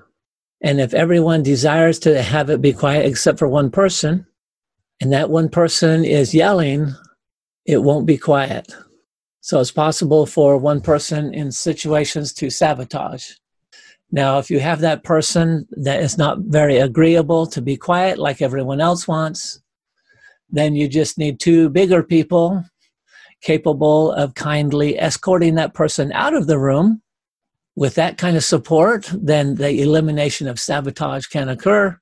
And 0.60 0.82
if 0.82 0.92
everyone 0.92 1.42
desires 1.42 1.98
to 2.00 2.22
have 2.22 2.50
it 2.50 2.60
be 2.60 2.74
quiet 2.74 3.06
except 3.06 3.38
for 3.38 3.48
one 3.48 3.70
person, 3.70 4.26
and 5.00 5.14
that 5.14 5.30
one 5.30 5.48
person 5.48 6.04
is 6.04 6.34
yelling, 6.34 6.94
it 7.64 7.82
won't 7.82 8.06
be 8.06 8.18
quiet. 8.18 8.72
So 9.40 9.60
it's 9.60 9.70
possible 9.70 10.26
for 10.26 10.56
one 10.56 10.80
person 10.80 11.32
in 11.32 11.50
situations 11.50 12.32
to 12.34 12.50
sabotage. 12.50 13.32
Now, 14.12 14.38
if 14.38 14.50
you 14.50 14.60
have 14.60 14.80
that 14.80 15.04
person 15.04 15.66
that 15.72 16.00
is 16.00 16.18
not 16.18 16.40
very 16.40 16.78
agreeable 16.78 17.46
to 17.46 17.62
be 17.62 17.76
quiet 17.76 18.18
like 18.18 18.42
everyone 18.42 18.80
else 18.80 19.06
wants, 19.06 19.60
then 20.50 20.74
you 20.74 20.88
just 20.88 21.16
need 21.16 21.38
two 21.38 21.68
bigger 21.68 22.02
people 22.02 22.64
capable 23.40 24.12
of 24.12 24.34
kindly 24.34 24.98
escorting 24.98 25.54
that 25.54 25.74
person 25.74 26.12
out 26.12 26.34
of 26.34 26.46
the 26.46 26.58
room. 26.58 27.00
With 27.76 27.94
that 27.94 28.18
kind 28.18 28.36
of 28.36 28.44
support, 28.44 29.08
then 29.14 29.54
the 29.54 29.80
elimination 29.80 30.48
of 30.48 30.58
sabotage 30.58 31.26
can 31.26 31.48
occur. 31.48 31.98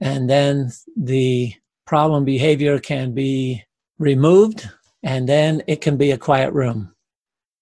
And 0.00 0.28
then 0.28 0.72
the 0.96 1.54
problem 1.86 2.24
behavior 2.24 2.78
can 2.78 3.12
be 3.12 3.62
removed 3.98 4.68
and 5.02 5.28
then 5.28 5.62
it 5.66 5.80
can 5.80 5.96
be 5.96 6.10
a 6.10 6.18
quiet 6.18 6.52
room. 6.52 6.92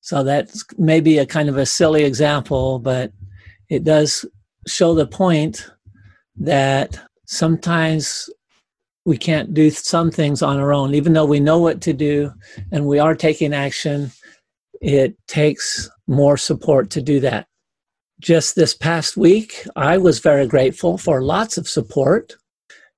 So 0.00 0.22
that's 0.22 0.64
maybe 0.76 1.18
a 1.18 1.26
kind 1.26 1.48
of 1.48 1.56
a 1.56 1.66
silly 1.66 2.04
example, 2.04 2.78
but 2.78 3.12
it 3.70 3.84
does 3.84 4.24
show 4.66 4.94
the 4.94 5.06
point 5.06 5.70
that 6.36 6.98
sometimes 7.26 8.28
we 9.06 9.16
can't 9.16 9.54
do 9.54 9.70
some 9.70 10.10
things 10.10 10.42
on 10.42 10.58
our 10.58 10.72
own. 10.72 10.94
Even 10.94 11.12
though 11.12 11.24
we 11.24 11.40
know 11.40 11.58
what 11.58 11.80
to 11.82 11.92
do 11.92 12.32
and 12.72 12.86
we 12.86 12.98
are 12.98 13.14
taking 13.14 13.52
action, 13.52 14.10
it 14.80 15.16
takes 15.26 15.90
more 16.06 16.36
support 16.36 16.90
to 16.90 17.02
do 17.02 17.20
that. 17.20 17.46
Just 18.20 18.54
this 18.54 18.74
past 18.74 19.16
week, 19.16 19.66
I 19.76 19.98
was 19.98 20.18
very 20.18 20.46
grateful 20.46 20.96
for 20.98 21.22
lots 21.22 21.58
of 21.58 21.68
support 21.68 22.36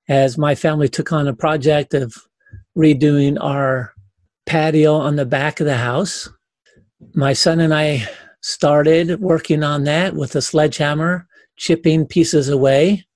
as 0.09 0.39
my 0.39 0.55
family 0.55 0.89
took 0.89 1.13
on 1.13 1.27
a 1.27 1.35
project 1.35 1.95
of 1.95 2.15
redoing 2.77 3.37
our 3.41 3.93
patio 4.47 4.95
on 4.95 5.17
the 5.17 5.27
back 5.27 5.61
of 5.61 5.67
the 5.67 5.77
house. 5.77 6.29
My 7.15 7.33
son 7.33 7.61
and 7.61 7.75
I 7.75 8.09
started 8.41 9.21
working 9.21 9.63
on 9.63 9.85
that 9.85 10.15
with 10.15 10.35
a 10.37 10.43
sledgehammer, 10.43 11.27
chipping 11.57 12.07
pieces 12.07 12.49
away. 12.49 13.07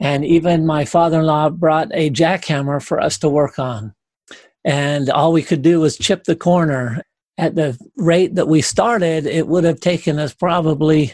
And 0.00 0.24
even 0.24 0.66
my 0.66 0.84
father 0.84 1.20
in 1.20 1.26
law 1.26 1.50
brought 1.50 1.88
a 1.92 2.10
jackhammer 2.10 2.82
for 2.82 3.00
us 3.00 3.18
to 3.18 3.28
work 3.28 3.58
on. 3.58 3.94
And 4.64 5.10
all 5.10 5.32
we 5.32 5.42
could 5.42 5.62
do 5.62 5.80
was 5.80 5.96
chip 5.96 6.24
the 6.24 6.36
corner. 6.36 7.02
At 7.38 7.54
the 7.54 7.78
rate 7.96 8.34
that 8.34 8.48
we 8.48 8.60
started, 8.60 9.26
it 9.26 9.48
would 9.48 9.64
have 9.64 9.80
taken 9.80 10.18
us 10.18 10.34
probably 10.34 11.12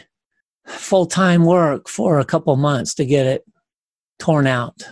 full 0.67 1.05
time 1.05 1.45
work 1.45 1.87
for 1.87 2.19
a 2.19 2.25
couple 2.25 2.55
months 2.55 2.93
to 2.95 3.05
get 3.05 3.25
it 3.25 3.43
torn 4.19 4.45
out 4.45 4.83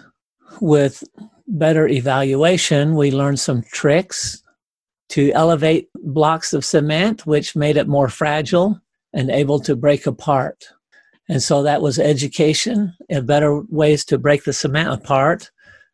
with 0.62 1.04
better 1.48 1.88
evaluation, 1.88 2.96
we 2.96 3.12
learned 3.12 3.40
some 3.40 3.64
tricks 3.72 4.44
to 5.10 5.32
elevate 5.32 5.90
blocks 5.96 6.54
of 6.54 6.66
cement, 6.66 7.26
which 7.26 7.56
made 7.56 7.78
it 7.78 7.88
more 7.88 8.10
fragile 8.10 8.80
and 9.14 9.30
able 9.30 9.60
to 9.62 9.76
break 9.76 10.06
apart. 10.06 10.66
And 11.30 11.42
so 11.44 11.64
that 11.64 11.82
was 11.82 12.00
education 12.00 12.94
and 13.10 13.28
better 13.28 13.62
ways 13.70 14.06
to 14.06 14.18
break 14.18 14.44
the 14.44 14.54
cement 14.54 14.90
apart. 14.90 15.52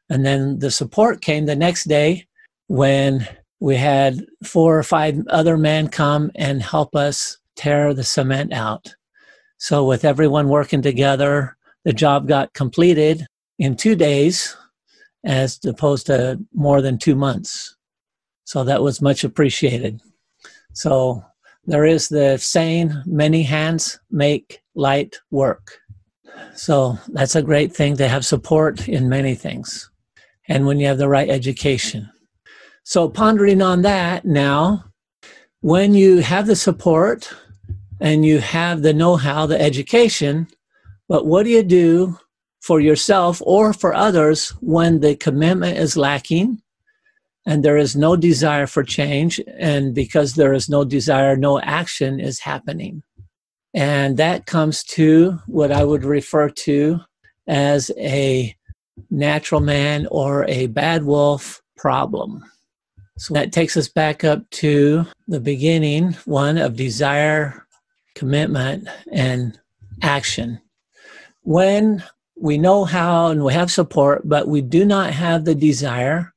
And 0.10 0.26
then 0.26 0.60
the 0.60 0.72
support 0.72 1.22
came 1.22 1.46
the 1.46 1.56
next 1.56 1.86
day 1.86 2.28
when 2.68 3.28
we 3.60 3.76
had 3.76 4.26
four 4.44 4.78
or 4.78 4.84
five 4.84 5.20
other 5.30 5.58
men 5.58 5.88
come 5.88 6.32
and 6.36 6.62
help 6.62 6.96
us 6.96 7.38
tear 7.56 7.94
the 7.94 8.04
cement 8.04 8.54
out. 8.54 8.96
So, 9.58 9.86
with 9.86 10.04
everyone 10.04 10.50
working 10.50 10.82
together, 10.82 11.56
the 11.86 11.94
job 11.94 12.28
got 12.28 12.54
completed 12.54 13.26
in 13.58 13.78
two 13.78 13.96
days 13.96 14.56
as 15.24 15.60
opposed 15.66 16.08
to 16.08 16.40
more 16.54 16.82
than 16.82 16.98
two 16.98 17.16
months. 17.16 17.78
So 18.46 18.64
that 18.64 18.84
was 18.84 19.02
much 19.02 19.24
appreciated. 19.24 20.02
So 20.74 21.24
there 21.66 21.86
is 21.86 22.10
the 22.10 22.38
saying, 22.38 22.94
many 23.06 23.44
hands 23.44 24.00
make 24.12 24.62
light 24.76 25.18
work. 25.32 25.80
So 26.56 26.98
that's 27.10 27.36
a 27.36 27.42
great 27.42 27.74
thing 27.74 27.96
to 27.98 28.08
have 28.08 28.26
support 28.26 28.88
in 28.88 29.08
many 29.08 29.36
things. 29.36 29.90
And 30.48 30.66
when 30.66 30.80
you 30.80 30.88
have 30.88 30.98
the 30.98 31.08
right 31.08 31.30
education. 31.30 32.10
So 32.84 33.08
pondering 33.08 33.62
on 33.62 33.82
that 33.84 34.26
now, 34.26 34.86
when 35.62 35.94
you 35.94 36.18
have 36.18 36.48
the 36.48 36.56
support 36.56 37.34
and 38.02 38.26
you 38.26 38.40
have 38.40 38.82
the 38.82 38.94
know 38.94 39.16
how, 39.16 39.46
the 39.46 39.62
education, 39.62 40.48
but 41.08 41.26
what 41.26 41.44
do 41.44 41.50
you 41.50 41.64
do 41.64 42.18
for 42.62 42.82
yourself 42.82 43.42
or 43.46 43.72
for 43.72 43.94
others 43.94 44.50
when 44.60 45.00
the 45.00 45.16
commitment 45.16 45.78
is 45.78 45.96
lacking 45.96 46.62
and 47.46 47.64
there 47.64 47.78
is 47.78 47.96
no 47.96 48.16
desire 48.16 48.68
for 48.68 48.84
change. 48.84 49.40
And 49.58 49.94
because 49.94 50.36
there 50.36 50.54
is 50.54 50.70
no 50.70 50.84
desire, 50.84 51.36
no 51.36 51.60
action 51.60 52.20
is 52.20 52.40
happening. 52.40 53.04
And 53.74 54.18
that 54.18 54.46
comes 54.46 54.84
to 54.84 55.40
what 55.48 55.72
I 55.72 55.84
would 55.84 56.06
refer 56.06 56.50
to 56.50 57.00
as 57.48 57.92
a 57.98 58.56
natural 59.10 59.62
man 59.62 60.08
or 60.12 60.46
a 60.46 60.68
bad 60.68 61.04
wolf 61.04 61.62
problem. 61.76 62.44
So 63.18 63.34
that 63.34 63.52
takes 63.52 63.78
us 63.78 63.88
back 63.88 64.24
up 64.24 64.50
to 64.52 65.06
the 65.28 65.40
beginning 65.40 66.14
one 66.26 66.58
of 66.58 66.76
desire, 66.76 67.66
commitment, 68.16 68.88
and 69.12 69.60
action. 70.02 70.60
When 71.42 72.04
we 72.36 72.58
know 72.58 72.86
how 72.86 73.28
and 73.28 73.44
we 73.44 73.54
have 73.54 73.72
support, 73.72 74.28
but 74.28 74.48
we 74.48 74.62
do 74.62 74.86
not 74.86 75.14
have 75.14 75.46
the 75.46 75.56
desire, 75.56 76.33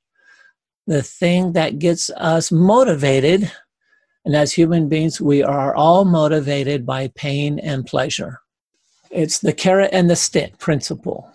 the 0.87 1.03
thing 1.03 1.53
that 1.53 1.79
gets 1.79 2.11
us 2.11 2.53
motivated, 2.53 3.51
and 4.25 4.35
as 4.35 4.53
human 4.53 4.89
beings, 4.89 5.21
we 5.21 5.43
are 5.43 5.75
all 5.75 6.05
motivated 6.05 6.87
by 6.87 7.09
pain 7.15 7.59
and 7.59 7.87
pleasure. 7.87 8.41
It's 9.11 9.39
the 9.39 9.53
carrot 9.53 9.91
and 9.93 10.11
the 10.11 10.17
stick 10.17 10.59
principle. 10.59 11.31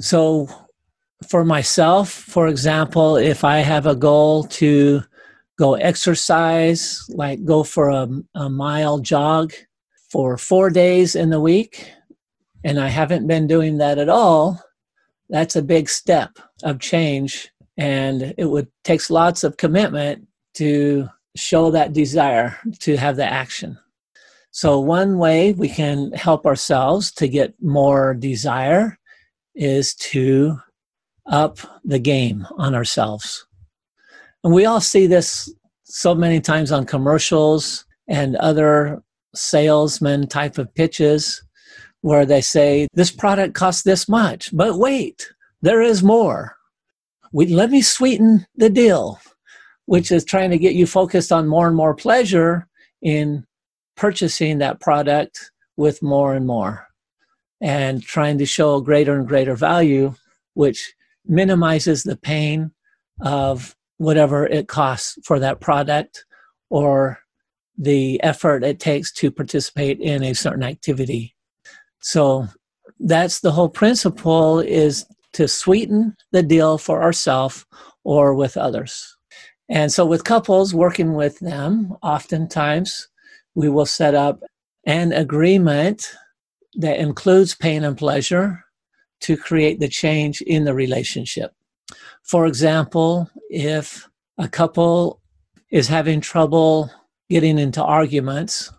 So, 0.00 0.48
for 1.28 1.44
myself, 1.44 2.10
for 2.10 2.48
example, 2.48 3.16
if 3.16 3.44
I 3.44 3.58
have 3.58 3.86
a 3.86 3.94
goal 3.94 4.44
to 4.44 5.02
go 5.58 5.74
exercise, 5.74 7.04
like 7.10 7.44
go 7.44 7.62
for 7.62 7.90
a, 7.90 8.08
a 8.34 8.50
mile 8.50 8.98
jog 8.98 9.52
for 10.10 10.36
four 10.36 10.70
days 10.70 11.14
in 11.14 11.30
the 11.30 11.40
week, 11.40 11.90
and 12.64 12.80
I 12.80 12.88
haven't 12.88 13.26
been 13.26 13.46
doing 13.46 13.78
that 13.78 13.98
at 13.98 14.08
all, 14.08 14.60
that's 15.28 15.56
a 15.56 15.62
big 15.62 15.88
step 15.88 16.38
of 16.62 16.80
change. 16.80 17.50
And 17.82 18.32
it 18.38 18.44
would 18.44 18.68
takes 18.84 19.10
lots 19.10 19.42
of 19.42 19.56
commitment 19.56 20.28
to 20.54 21.08
show 21.34 21.72
that 21.72 21.92
desire 21.92 22.56
to 22.78 22.96
have 22.96 23.16
the 23.16 23.24
action. 23.24 23.76
So 24.52 24.78
one 24.78 25.18
way 25.18 25.52
we 25.52 25.68
can 25.68 26.12
help 26.12 26.46
ourselves 26.46 27.10
to 27.12 27.26
get 27.26 27.60
more 27.60 28.14
desire 28.14 28.96
is 29.56 29.96
to 30.12 30.60
up 31.26 31.58
the 31.84 31.98
game 31.98 32.46
on 32.56 32.76
ourselves. 32.76 33.46
And 34.44 34.54
we 34.54 34.64
all 34.64 34.80
see 34.80 35.08
this 35.08 35.52
so 35.82 36.14
many 36.14 36.40
times 36.40 36.70
on 36.70 36.86
commercials 36.86 37.84
and 38.06 38.36
other 38.36 39.02
salesman 39.34 40.28
type 40.28 40.56
of 40.56 40.72
pitches 40.76 41.42
where 42.02 42.26
they 42.26 42.42
say 42.42 42.86
this 42.94 43.10
product 43.10 43.54
costs 43.54 43.82
this 43.82 44.08
much, 44.08 44.56
but 44.56 44.78
wait, 44.78 45.32
there 45.62 45.82
is 45.82 46.04
more. 46.04 46.56
We, 47.32 47.46
let 47.46 47.70
me 47.70 47.82
sweeten 47.82 48.46
the 48.56 48.70
deal, 48.70 49.18
which 49.86 50.12
is 50.12 50.24
trying 50.24 50.50
to 50.50 50.58
get 50.58 50.74
you 50.74 50.86
focused 50.86 51.32
on 51.32 51.48
more 51.48 51.66
and 51.66 51.76
more 51.76 51.94
pleasure 51.94 52.68
in 53.00 53.46
purchasing 53.96 54.58
that 54.58 54.80
product 54.80 55.50
with 55.76 56.02
more 56.02 56.34
and 56.34 56.46
more 56.46 56.86
and 57.60 58.02
trying 58.02 58.38
to 58.38 58.46
show 58.46 58.80
greater 58.80 59.16
and 59.16 59.26
greater 59.26 59.54
value, 59.54 60.14
which 60.54 60.94
minimizes 61.24 62.02
the 62.02 62.16
pain 62.16 62.72
of 63.20 63.76
whatever 63.98 64.46
it 64.46 64.68
costs 64.68 65.16
for 65.24 65.38
that 65.38 65.60
product 65.60 66.24
or 66.70 67.18
the 67.78 68.22
effort 68.22 68.64
it 68.64 68.80
takes 68.80 69.12
to 69.12 69.30
participate 69.30 70.00
in 70.00 70.22
a 70.22 70.34
certain 70.34 70.64
activity. 70.64 71.34
So 72.00 72.48
that's 72.98 73.40
the 73.40 73.52
whole 73.52 73.68
principle 73.68 74.60
is 74.60 75.06
to 75.32 75.48
sweeten 75.48 76.16
the 76.30 76.42
deal 76.42 76.78
for 76.78 77.02
ourselves 77.02 77.64
or 78.04 78.34
with 78.34 78.56
others. 78.56 79.16
And 79.68 79.92
so 79.92 80.04
with 80.04 80.24
couples 80.24 80.74
working 80.74 81.14
with 81.14 81.38
them, 81.38 81.96
oftentimes 82.02 83.08
we 83.54 83.68
will 83.68 83.86
set 83.86 84.14
up 84.14 84.40
an 84.86 85.12
agreement 85.12 86.14
that 86.74 86.98
includes 86.98 87.54
pain 87.54 87.84
and 87.84 87.96
pleasure 87.96 88.64
to 89.20 89.36
create 89.36 89.78
the 89.78 89.88
change 89.88 90.42
in 90.42 90.64
the 90.64 90.74
relationship. 90.74 91.52
For 92.22 92.46
example, 92.46 93.30
if 93.50 94.08
a 94.38 94.48
couple 94.48 95.20
is 95.70 95.88
having 95.88 96.20
trouble 96.20 96.90
getting 97.30 97.58
into 97.58 97.82
arguments, 97.82 98.70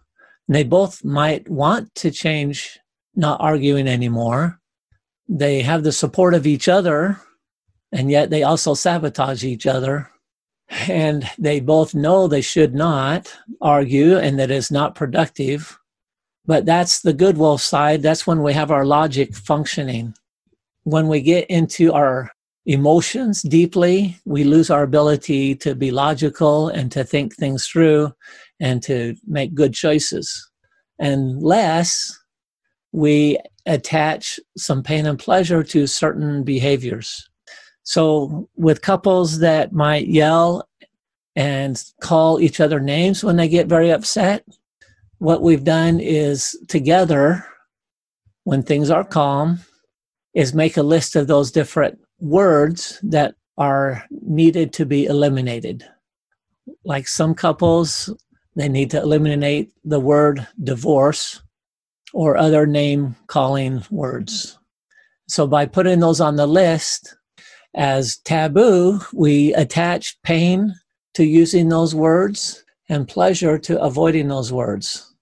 they 0.48 0.64
both 0.64 1.04
might 1.04 1.48
want 1.50 1.94
to 1.96 2.12
change 2.12 2.80
not 3.16 3.40
arguing 3.40 3.88
anymore. 3.88 4.60
They 5.36 5.62
have 5.64 5.84
the 5.84 5.92
support 5.92 6.34
of 6.36 6.46
each 6.46 6.70
other, 6.70 7.20
and 7.92 8.12
yet 8.12 8.30
they 8.30 8.44
also 8.44 8.74
sabotage 8.76 9.44
each 9.44 9.66
other 9.66 10.10
and 10.88 11.30
they 11.38 11.60
both 11.60 11.94
know 11.94 12.28
they 12.28 12.42
should 12.42 12.74
not 12.74 13.34
argue 13.62 14.18
and 14.18 14.40
that 14.40 14.52
it's 14.52 14.72
not 14.72 14.96
productive. 14.96 15.78
But 16.46 16.66
that's 16.66 17.02
the 17.02 17.14
good 17.14 17.38
wolf 17.38 17.62
side. 17.62 18.02
That's 18.02 18.28
when 18.28 18.44
we 18.44 18.54
have 18.54 18.72
our 18.72 18.86
logic 18.86 19.34
functioning. 19.36 20.14
When 20.84 21.08
we 21.08 21.22
get 21.22 21.50
into 21.50 21.94
our 21.94 22.32
emotions 22.66 23.42
deeply, 23.42 24.20
we 24.26 24.44
lose 24.44 24.70
our 24.70 24.84
ability 24.84 25.56
to 25.56 25.76
be 25.76 25.92
logical 25.92 26.70
and 26.70 26.92
to 26.92 27.04
think 27.04 27.36
things 27.36 27.68
through 27.68 28.12
and 28.60 28.84
to 28.84 29.16
make 29.26 29.54
good 29.54 29.74
choices. 29.74 30.50
Unless 31.00 32.18
we 32.92 33.38
attach 33.66 34.40
some 34.58 34.84
pain 34.84 35.06
and 35.06 35.18
pleasure 35.18 35.64
to 35.64 35.88
certain 35.88 36.44
behaviors. 36.44 37.30
So, 37.84 38.50
with 38.56 38.82
couples 38.82 39.40
that 39.40 39.74
might 39.74 40.08
yell 40.08 40.68
and 41.36 41.82
call 42.02 42.40
each 42.40 42.60
other 42.60 42.80
names 42.80 43.24
when 43.24 43.36
they 43.36 43.48
get 43.48 43.68
very 43.68 43.92
upset, 43.92 44.46
what 45.18 45.42
we've 45.42 45.64
done 45.64 46.00
is 46.00 46.58
together, 46.68 47.46
when 48.44 48.64
things 48.64 48.90
are 48.90 49.04
calm, 49.04 49.60
is 50.34 50.54
make 50.54 50.78
a 50.78 50.84
list 50.84 51.16
of 51.16 51.28
those 51.28 51.52
different 51.52 52.00
words 52.20 53.00
that 53.04 53.36
are 53.58 54.04
needed 54.10 54.74
to 54.74 54.86
be 54.86 55.06
eliminated. 55.06 55.86
Like 56.86 57.08
some 57.08 57.36
couples, 57.36 58.10
they 58.56 58.70
need 58.70 58.92
to 58.92 59.02
eliminate 59.02 59.72
the 59.84 60.00
word 60.00 60.48
divorce 60.64 61.42
or 62.14 62.38
other 62.38 62.66
name 62.66 63.16
calling 63.28 63.84
words. 63.90 64.58
So 65.28 65.48
by 65.48 65.66
putting 65.66 66.00
those 66.00 66.22
on 66.22 66.36
the 66.36 66.48
list, 66.48 67.16
as 67.76 68.18
taboo, 68.18 69.02
we 69.14 69.54
attach 69.56 70.22
pain 70.22 70.76
to 71.16 71.24
using 71.24 71.70
those 71.70 71.96
words 71.96 72.64
and 72.88 73.08
pleasure 73.08 73.58
to 73.58 73.82
avoiding 73.82 74.28
those 74.28 74.54
words. 74.54 75.14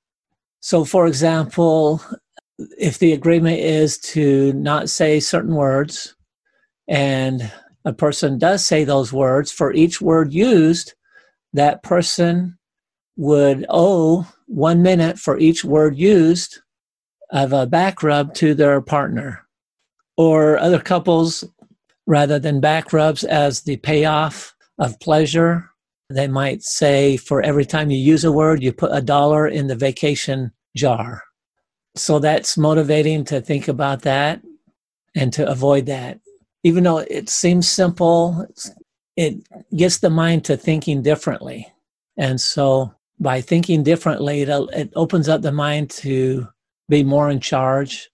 So, 0.60 0.84
for 0.84 1.08
example, 1.08 2.02
if 2.78 3.00
the 3.00 3.14
agreement 3.14 3.60
is 3.60 3.98
to 4.00 4.54
not 4.54 4.90
say 4.90 5.20
certain 5.20 5.56
words 5.56 6.16
and 6.88 7.52
a 7.86 7.94
person 7.94 8.38
does 8.38 8.66
say 8.66 8.84
those 8.84 9.14
words, 9.14 9.52
for 9.52 9.74
each 9.74 10.02
word 10.02 10.34
used, 10.34 10.94
that 11.54 11.84
person 11.84 12.58
would 13.16 13.66
owe 13.70 14.28
one 14.48 14.82
minute 14.82 15.18
for 15.18 15.38
each 15.40 15.64
word 15.64 15.98
used 15.98 16.60
of 17.32 17.54
a 17.54 17.66
back 17.66 18.04
rub 18.04 18.34
to 18.36 18.54
their 18.54 18.82
partner. 18.82 19.48
Or 20.18 20.58
other 20.60 20.80
couples 20.80 21.44
rather 22.06 22.40
than 22.40 22.60
back 22.60 22.94
rubs 22.94 23.24
as 23.24 23.62
the 23.62 23.78
payoff 23.78 24.54
of 24.78 25.00
pleasure. 25.00 25.70
They 26.10 26.28
might 26.28 26.62
say 26.62 27.18
for 27.18 27.42
every 27.42 27.66
time 27.66 27.90
you 27.90 27.98
use 27.98 28.26
a 28.26 28.32
word, 28.32 28.62
you 28.62 28.74
put 28.74 28.94
a 28.94 29.02
dollar 29.02 29.48
in 29.48 29.68
the 29.68 29.76
vacation 29.76 30.52
jar. 30.76 31.24
So 31.96 32.20
that's 32.20 32.58
motivating 32.58 33.24
to 33.26 33.42
think 33.42 33.68
about 33.68 34.02
that 34.02 34.42
and 35.16 35.32
to 35.34 35.50
avoid 35.50 35.86
that. 35.88 36.20
Even 36.64 36.84
though 36.84 37.00
it 37.00 37.30
seems 37.30 37.70
simple, 37.70 38.48
it 39.16 39.36
gets 39.76 40.00
the 40.00 40.10
mind 40.10 40.46
to 40.46 40.58
thinking 40.58 41.02
differently. 41.02 41.68
And 42.18 42.40
so 42.40 42.94
by 43.20 43.42
thinking 43.42 43.84
differently, 43.84 44.42
it, 44.42 44.92
opens 44.96 45.30
up 45.30 45.42
the 45.42 45.52
mind 45.52 45.90
to 45.92 46.48
be 46.92 47.04
more 47.04 47.30
in 47.30 47.40
charge, 47.40 48.10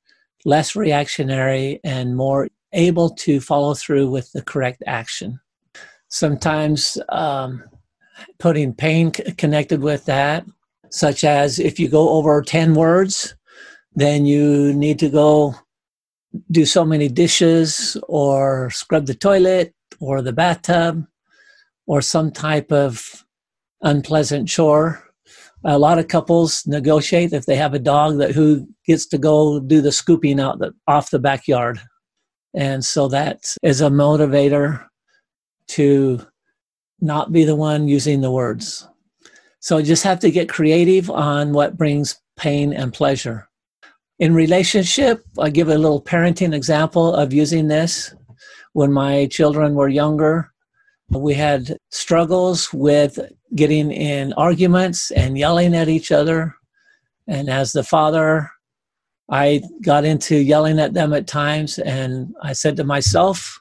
less 0.45 0.75
reactionary, 0.75 1.81
and 1.83 2.15
more 2.15 2.47
able 2.73 3.09
to 3.09 3.41
follow 3.41 3.73
through 3.73 4.09
with 4.09 4.31
the 4.31 4.41
correct 4.41 4.83
action. 4.85 5.39
Sometimes 6.09 6.97
um, 7.09 7.63
putting 8.37 8.73
pain 8.73 9.11
c- 9.13 9.23
connected 9.33 9.81
with 9.81 10.05
that, 10.05 10.45
such 10.91 11.23
as 11.23 11.59
if 11.59 11.79
you 11.79 11.89
go 11.89 12.09
over 12.09 12.41
10 12.41 12.75
words, 12.75 13.35
then 13.95 14.25
you 14.25 14.73
need 14.73 14.99
to 14.99 15.09
go 15.09 15.55
do 16.51 16.63
so 16.65 16.85
many 16.85 17.09
dishes 17.09 17.97
or 18.07 18.69
scrub 18.69 19.07
the 19.07 19.15
toilet 19.15 19.73
or 19.99 20.21
the 20.21 20.33
bathtub 20.33 21.03
or 21.87 22.01
some 22.01 22.31
type 22.31 22.71
of 22.71 23.25
unpleasant 23.81 24.47
chore. 24.47 25.03
A 25.63 25.79
lot 25.79 25.99
of 25.99 26.07
couples 26.07 26.65
negotiate 26.67 27.33
if 27.33 27.45
they 27.45 27.55
have 27.55 27.73
a 27.73 27.79
dog 27.79 28.17
that 28.19 28.31
who 28.31 28.67
gets 28.85 29.05
to 29.07 29.17
go 29.17 29.59
do 29.59 29.81
the 29.81 29.91
scooping 29.91 30.39
out 30.39 30.59
the, 30.59 30.73
off 30.87 31.09
the 31.09 31.19
backyard 31.19 31.79
and 32.57 32.83
so 32.83 33.07
that 33.09 33.55
is 33.61 33.81
a 33.81 33.89
motivator 33.89 34.83
to 35.69 36.25
not 36.99 37.31
be 37.31 37.43
the 37.43 37.55
one 37.55 37.87
using 37.87 38.21
the 38.21 38.31
words. 38.31 38.87
So 39.59 39.79
just 39.81 40.03
have 40.03 40.19
to 40.21 40.31
get 40.31 40.49
creative 40.49 41.11
on 41.11 41.53
what 41.53 41.77
brings 41.77 42.19
pain 42.35 42.73
and 42.73 42.91
pleasure. 42.91 43.47
In 44.17 44.33
relationship, 44.33 45.23
I 45.37 45.51
give 45.51 45.69
a 45.69 45.77
little 45.77 46.01
parenting 46.01 46.55
example 46.55 47.13
of 47.13 47.31
using 47.31 47.67
this. 47.67 48.13
when 48.73 48.91
my 48.91 49.25
children 49.27 49.73
were 49.73 49.87
younger. 49.87 50.51
We 51.09 51.33
had 51.33 51.77
struggles 51.89 52.71
with 52.71 53.19
getting 53.55 53.91
in 53.91 54.33
arguments 54.33 55.11
and 55.11 55.37
yelling 55.37 55.75
at 55.75 55.89
each 55.89 56.11
other. 56.11 56.55
And 57.27 57.49
as 57.49 57.71
the 57.71 57.83
father, 57.83 58.51
I 59.29 59.61
got 59.81 60.05
into 60.05 60.37
yelling 60.37 60.79
at 60.79 60.93
them 60.93 61.13
at 61.13 61.27
times. 61.27 61.79
And 61.79 62.33
I 62.41 62.53
said 62.53 62.77
to 62.77 62.83
myself, 62.83 63.59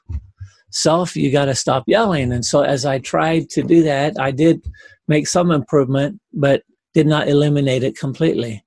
Self, 0.69 1.15
you 1.15 1.31
got 1.31 1.45
to 1.45 1.55
stop 1.55 1.85
yelling. 1.87 2.33
And 2.33 2.45
so 2.45 2.61
as 2.61 2.85
I 2.85 2.99
tried 2.99 3.49
to 3.51 3.63
do 3.63 3.83
that, 3.83 4.19
I 4.19 4.31
did 4.31 4.67
make 5.07 5.27
some 5.27 5.49
improvement, 5.49 6.19
but 6.33 6.63
did 6.93 7.07
not 7.07 7.29
eliminate 7.29 7.83
it 7.83 7.97
completely. 7.97 8.63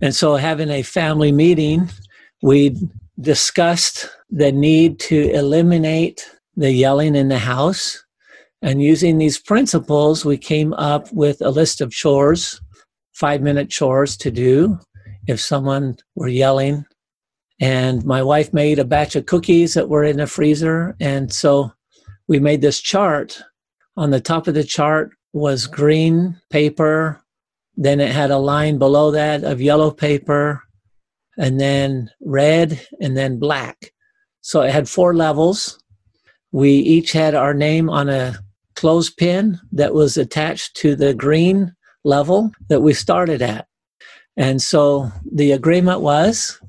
And 0.00 0.14
so 0.14 0.36
having 0.36 0.70
a 0.70 0.82
family 0.82 1.32
meeting, 1.32 1.88
we 2.42 2.76
discussed 3.20 4.08
the 4.30 4.52
need 4.52 5.00
to 5.00 5.30
eliminate 5.30 6.30
the 6.56 6.70
yelling 6.70 7.16
in 7.16 7.28
the 7.28 7.38
house 7.38 8.03
and 8.64 8.80
using 8.80 9.18
these 9.18 9.38
principles, 9.38 10.24
we 10.24 10.38
came 10.38 10.72
up 10.72 11.12
with 11.12 11.42
a 11.42 11.50
list 11.50 11.82
of 11.82 11.92
chores, 11.92 12.62
five 13.12 13.42
minute 13.42 13.68
chores 13.68 14.16
to 14.16 14.30
do 14.30 14.78
if 15.26 15.38
someone 15.38 15.98
were 16.14 16.28
yelling. 16.28 16.86
And 17.60 18.02
my 18.06 18.22
wife 18.22 18.54
made 18.54 18.78
a 18.78 18.84
batch 18.86 19.16
of 19.16 19.26
cookies 19.26 19.74
that 19.74 19.90
were 19.90 20.02
in 20.02 20.16
the 20.16 20.26
freezer. 20.26 20.96
And 20.98 21.30
so 21.30 21.72
we 22.26 22.40
made 22.40 22.62
this 22.62 22.80
chart. 22.80 23.38
On 23.98 24.08
the 24.08 24.20
top 24.20 24.48
of 24.48 24.54
the 24.54 24.64
chart 24.64 25.10
was 25.34 25.66
green 25.66 26.40
paper. 26.48 27.20
Then 27.76 28.00
it 28.00 28.12
had 28.12 28.30
a 28.30 28.38
line 28.38 28.78
below 28.78 29.10
that 29.10 29.44
of 29.44 29.60
yellow 29.60 29.90
paper, 29.90 30.62
and 31.36 31.60
then 31.60 32.10
red, 32.22 32.80
and 32.98 33.14
then 33.14 33.38
black. 33.38 33.92
So 34.40 34.62
it 34.62 34.72
had 34.72 34.88
four 34.88 35.14
levels. 35.14 35.78
We 36.50 36.70
each 36.70 37.12
had 37.12 37.34
our 37.34 37.52
name 37.52 37.90
on 37.90 38.08
a 38.08 38.38
clothespin 38.76 39.58
that 39.72 39.94
was 39.94 40.16
attached 40.16 40.76
to 40.76 40.96
the 40.96 41.14
green 41.14 41.74
level 42.04 42.52
that 42.68 42.80
we 42.80 42.92
started 42.92 43.42
at. 43.42 43.66
And 44.36 44.60
so 44.60 45.10
the 45.30 45.52
agreement 45.52 46.00
was 46.00 46.60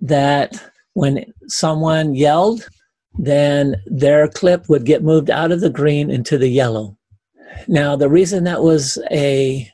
that 0.00 0.62
when 0.94 1.24
someone 1.46 2.14
yelled, 2.14 2.68
then 3.14 3.76
their 3.86 4.28
clip 4.28 4.68
would 4.68 4.84
get 4.84 5.02
moved 5.02 5.30
out 5.30 5.52
of 5.52 5.60
the 5.60 5.70
green 5.70 6.10
into 6.10 6.38
the 6.38 6.48
yellow. 6.48 6.96
Now, 7.68 7.96
the 7.96 8.08
reason 8.08 8.44
that 8.44 8.62
was 8.62 8.98
a 9.10 9.70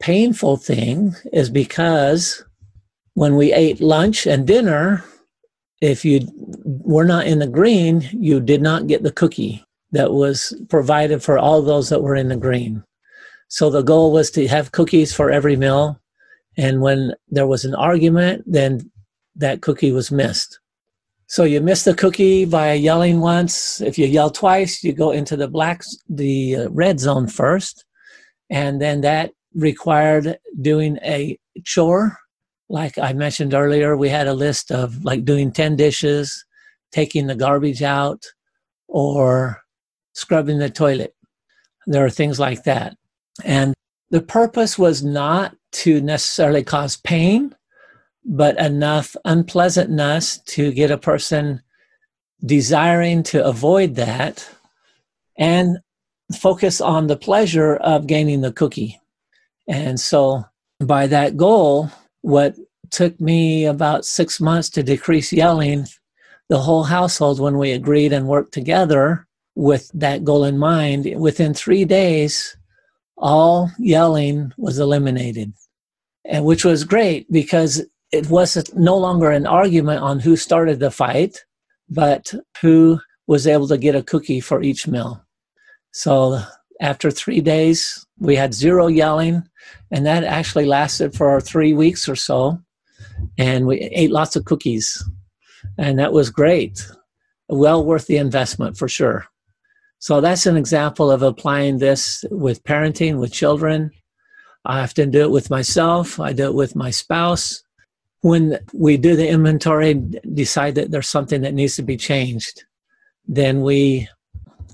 painful 0.00 0.56
thing 0.58 1.14
is 1.32 1.50
because 1.50 2.44
when 3.14 3.34
we 3.34 3.52
ate 3.52 3.80
lunch 3.80 4.26
and 4.26 4.46
dinner, 4.46 5.04
if 5.80 6.04
you 6.04 6.20
were 6.64 7.04
not 7.04 7.26
in 7.26 7.40
the 7.40 7.46
green, 7.46 8.08
you 8.12 8.40
did 8.40 8.62
not 8.62 8.86
get 8.86 9.02
the 9.02 9.12
cookie 9.12 9.64
that 9.92 10.12
was 10.12 10.54
provided 10.68 11.22
for 11.22 11.38
all 11.38 11.62
those 11.62 11.88
that 11.88 12.02
were 12.02 12.16
in 12.16 12.28
the 12.28 12.36
green. 12.36 12.84
So 13.48 13.70
the 13.70 13.82
goal 13.82 14.12
was 14.12 14.30
to 14.32 14.46
have 14.48 14.72
cookies 14.72 15.14
for 15.14 15.30
every 15.30 15.56
meal. 15.56 16.00
And 16.56 16.80
when 16.82 17.14
there 17.28 17.46
was 17.46 17.64
an 17.64 17.74
argument, 17.74 18.44
then 18.46 18.90
that 19.36 19.62
cookie 19.62 19.92
was 19.92 20.10
missed. 20.10 20.60
So 21.26 21.44
you 21.44 21.60
miss 21.60 21.84
the 21.84 21.94
cookie 21.94 22.44
by 22.44 22.72
yelling 22.72 23.20
once. 23.20 23.80
If 23.80 23.98
you 23.98 24.06
yell 24.06 24.30
twice, 24.30 24.82
you 24.82 24.92
go 24.92 25.10
into 25.10 25.36
the 25.36 25.48
black, 25.48 25.82
the 26.08 26.56
uh, 26.56 26.70
red 26.70 27.00
zone 27.00 27.26
first. 27.26 27.84
And 28.50 28.80
then 28.80 29.02
that 29.02 29.32
required 29.54 30.38
doing 30.60 30.98
a 31.02 31.38
chore. 31.64 32.16
Like 32.70 32.98
I 32.98 33.12
mentioned 33.12 33.54
earlier, 33.54 33.96
we 33.96 34.08
had 34.08 34.26
a 34.26 34.34
list 34.34 34.70
of 34.70 35.04
like 35.04 35.24
doing 35.24 35.52
10 35.52 35.76
dishes, 35.76 36.44
taking 36.92 37.26
the 37.26 37.34
garbage 37.34 37.82
out, 37.82 38.24
or 38.88 39.62
scrubbing 40.18 40.58
the 40.58 40.68
toilet. 40.68 41.14
There 41.86 42.04
are 42.04 42.10
things 42.10 42.40
like 42.40 42.64
that. 42.64 42.96
And 43.44 43.72
the 44.10 44.20
purpose 44.20 44.76
was 44.76 45.04
not 45.04 45.56
to 45.84 46.00
necessarily 46.00 46.64
cause 46.64 46.96
pain, 46.96 47.54
but 48.24 48.58
enough 48.58 49.14
unpleasantness 49.24 50.38
to 50.38 50.72
get 50.72 50.90
a 50.90 50.98
person 50.98 51.62
desiring 52.44 53.22
to 53.24 53.44
avoid 53.44 53.94
that 53.94 54.48
and 55.38 55.78
focus 56.36 56.80
on 56.80 57.06
the 57.06 57.16
pleasure 57.16 57.76
of 57.76 58.08
gaining 58.08 58.40
the 58.40 58.52
cookie. 58.52 59.00
And 59.68 60.00
so, 60.00 60.44
by 60.80 61.06
that 61.06 61.36
goal, 61.36 61.90
what 62.22 62.56
took 62.90 63.20
me 63.20 63.66
about 63.66 64.04
six 64.04 64.40
months 64.40 64.68
to 64.70 64.82
decrease 64.82 65.32
yelling, 65.32 65.86
the 66.48 66.58
whole 66.58 66.84
household, 66.84 67.38
when 67.38 67.56
we 67.56 67.72
agreed 67.72 68.12
and 68.12 68.26
worked 68.26 68.52
together, 68.52 69.27
with 69.58 69.90
that 69.92 70.22
goal 70.22 70.44
in 70.44 70.56
mind, 70.56 71.12
within 71.16 71.52
three 71.52 71.84
days, 71.84 72.56
all 73.16 73.68
yelling 73.76 74.52
was 74.56 74.78
eliminated, 74.78 75.52
and 76.24 76.44
which 76.44 76.64
was 76.64 76.84
great 76.84 77.30
because 77.32 77.84
it 78.12 78.30
was 78.30 78.72
no 78.76 78.96
longer 78.96 79.32
an 79.32 79.48
argument 79.48 80.00
on 80.00 80.20
who 80.20 80.36
started 80.36 80.78
the 80.78 80.92
fight, 80.92 81.44
but 81.90 82.32
who 82.62 83.00
was 83.26 83.48
able 83.48 83.66
to 83.66 83.76
get 83.76 83.96
a 83.96 84.02
cookie 84.02 84.38
for 84.38 84.62
each 84.62 84.86
meal. 84.86 85.24
So 85.90 86.40
after 86.80 87.10
three 87.10 87.40
days, 87.40 88.06
we 88.20 88.36
had 88.36 88.54
zero 88.54 88.86
yelling, 88.86 89.42
and 89.90 90.06
that 90.06 90.22
actually 90.22 90.66
lasted 90.66 91.16
for 91.16 91.40
three 91.40 91.74
weeks 91.74 92.08
or 92.08 92.14
so. 92.14 92.60
And 93.36 93.66
we 93.66 93.80
ate 93.80 94.12
lots 94.12 94.36
of 94.36 94.44
cookies, 94.44 95.02
and 95.76 95.98
that 95.98 96.12
was 96.12 96.30
great. 96.30 96.86
Well 97.48 97.84
worth 97.84 98.06
the 98.06 98.18
investment 98.18 98.78
for 98.78 98.86
sure. 98.86 99.26
So 100.00 100.20
that's 100.20 100.46
an 100.46 100.56
example 100.56 101.10
of 101.10 101.22
applying 101.22 101.78
this 101.78 102.24
with 102.30 102.62
parenting, 102.64 103.18
with 103.18 103.32
children. 103.32 103.90
I 104.64 104.80
often 104.80 105.10
do 105.10 105.22
it 105.22 105.30
with 105.30 105.50
myself, 105.50 106.20
I 106.20 106.32
do 106.32 106.46
it 106.46 106.54
with 106.54 106.76
my 106.76 106.90
spouse. 106.90 107.62
When 108.20 108.58
we 108.74 108.96
do 108.96 109.16
the 109.16 109.28
inventory, 109.28 109.94
decide 109.94 110.74
that 110.74 110.90
there's 110.90 111.08
something 111.08 111.40
that 111.42 111.54
needs 111.54 111.76
to 111.76 111.82
be 111.82 111.96
changed, 111.96 112.64
then 113.26 113.62
we, 113.62 114.08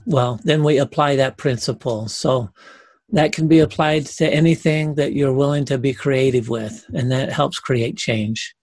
well, 0.07 0.41
then 0.45 0.65
we 0.65 0.79
apply 0.79 1.17
that 1.17 1.37
principle. 1.37 2.09
So 2.09 2.51
that 3.11 3.33
can 3.33 3.47
be 3.47 3.61
applied 3.61 4.07
to 4.07 4.27
anything 4.27 4.95
that 4.95 5.13
you're 5.13 5.35
willing 5.35 5.67
to 5.67 5.79
be 5.79 5.93
creative 5.93 6.49
with, 6.49 6.85
and 6.95 7.13
that 7.13 7.33
helps 7.33 7.59
create 7.59 7.97
change. 7.97 8.55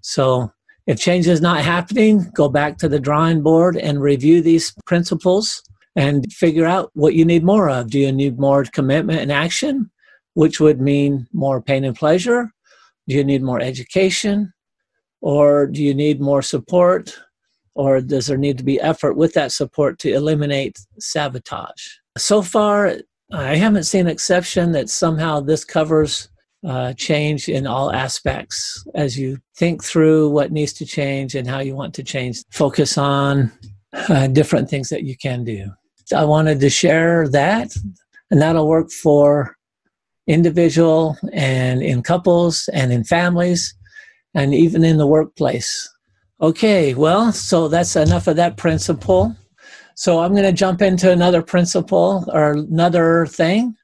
So 0.00 0.50
if 0.86 0.98
change 0.98 1.28
is 1.28 1.42
not 1.42 1.62
happening, 1.62 2.30
go 2.34 2.48
back 2.48 2.78
to 2.78 2.88
the 2.88 2.98
drawing 2.98 3.42
board 3.42 3.76
and 3.76 4.00
review 4.00 4.40
these 4.40 4.74
principles 4.86 5.62
and 5.96 6.32
figure 6.32 6.66
out 6.66 6.90
what 6.94 7.14
you 7.14 7.24
need 7.24 7.44
more 7.44 7.68
of. 7.68 7.90
Do 7.90 7.98
you 7.98 8.12
need 8.12 8.38
more 8.38 8.64
commitment 8.64 9.20
and 9.20 9.32
action, 9.32 9.90
which 10.34 10.60
would 10.60 10.80
mean 10.80 11.26
more 11.32 11.60
pain 11.60 11.84
and 11.84 11.96
pleasure? 11.96 12.50
Do 13.08 13.14
you 13.14 13.24
need 13.24 13.42
more 13.42 13.60
education? 13.60 14.52
Or 15.20 15.66
do 15.66 15.82
you 15.82 15.94
need 15.94 16.20
more 16.20 16.42
support? 16.42 17.18
Or 17.74 18.00
does 18.00 18.26
there 18.26 18.36
need 18.36 18.58
to 18.58 18.64
be 18.64 18.80
effort 18.80 19.14
with 19.14 19.34
that 19.34 19.52
support 19.52 19.98
to 20.00 20.12
eliminate 20.12 20.78
sabotage? 20.98 21.88
So 22.16 22.42
far, 22.42 22.94
I 23.32 23.56
haven't 23.56 23.84
seen 23.84 24.02
an 24.02 24.12
exception 24.12 24.72
that 24.72 24.88
somehow 24.88 25.40
this 25.40 25.64
covers 25.64 26.28
uh, 26.66 26.92
change 26.94 27.48
in 27.48 27.66
all 27.66 27.92
aspects 27.92 28.84
as 28.94 29.18
you 29.18 29.38
think 29.56 29.84
through 29.84 30.28
what 30.30 30.50
needs 30.50 30.72
to 30.74 30.86
change 30.86 31.34
and 31.34 31.46
how 31.46 31.60
you 31.60 31.74
want 31.74 31.94
to 31.94 32.02
change. 32.02 32.42
Focus 32.50 32.98
on 32.98 33.52
uh, 33.92 34.26
different 34.28 34.68
things 34.68 34.88
that 34.88 35.04
you 35.04 35.16
can 35.16 35.44
do. 35.44 35.70
I 36.14 36.24
wanted 36.24 36.60
to 36.60 36.70
share 36.70 37.28
that, 37.28 37.76
and 38.30 38.40
that'll 38.40 38.68
work 38.68 38.90
for 38.90 39.56
individual 40.26 41.16
and 41.32 41.82
in 41.82 42.02
couples 42.02 42.68
and 42.72 42.92
in 42.92 43.04
families 43.04 43.74
and 44.34 44.54
even 44.54 44.84
in 44.84 44.98
the 44.98 45.06
workplace. 45.06 45.88
Okay, 46.40 46.94
well, 46.94 47.32
so 47.32 47.66
that's 47.66 47.96
enough 47.96 48.26
of 48.26 48.36
that 48.36 48.56
principle. 48.56 49.34
So 49.96 50.20
I'm 50.20 50.32
going 50.32 50.44
to 50.44 50.52
jump 50.52 50.80
into 50.80 51.10
another 51.10 51.42
principle 51.42 52.24
or 52.32 52.52
another 52.52 53.26
thing 53.26 53.74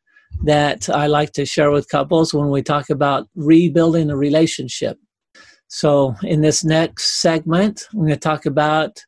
that 0.44 0.88
I 0.88 1.06
like 1.08 1.32
to 1.32 1.46
share 1.46 1.70
with 1.70 1.88
couples 1.88 2.32
when 2.32 2.50
we 2.50 2.62
talk 2.62 2.90
about 2.90 3.26
rebuilding 3.34 4.10
a 4.10 4.16
relationship. 4.16 4.98
So 5.68 6.14
in 6.22 6.40
this 6.42 6.62
next 6.62 7.20
segment, 7.20 7.88
I'm 7.92 8.00
going 8.00 8.10
to 8.10 8.16
talk 8.16 8.46
about 8.46 9.02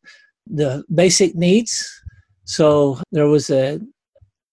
the 0.46 0.84
basic 0.94 1.34
needs 1.34 2.02
so 2.46 3.00
there 3.10 3.26
was 3.26 3.50
a 3.50 3.80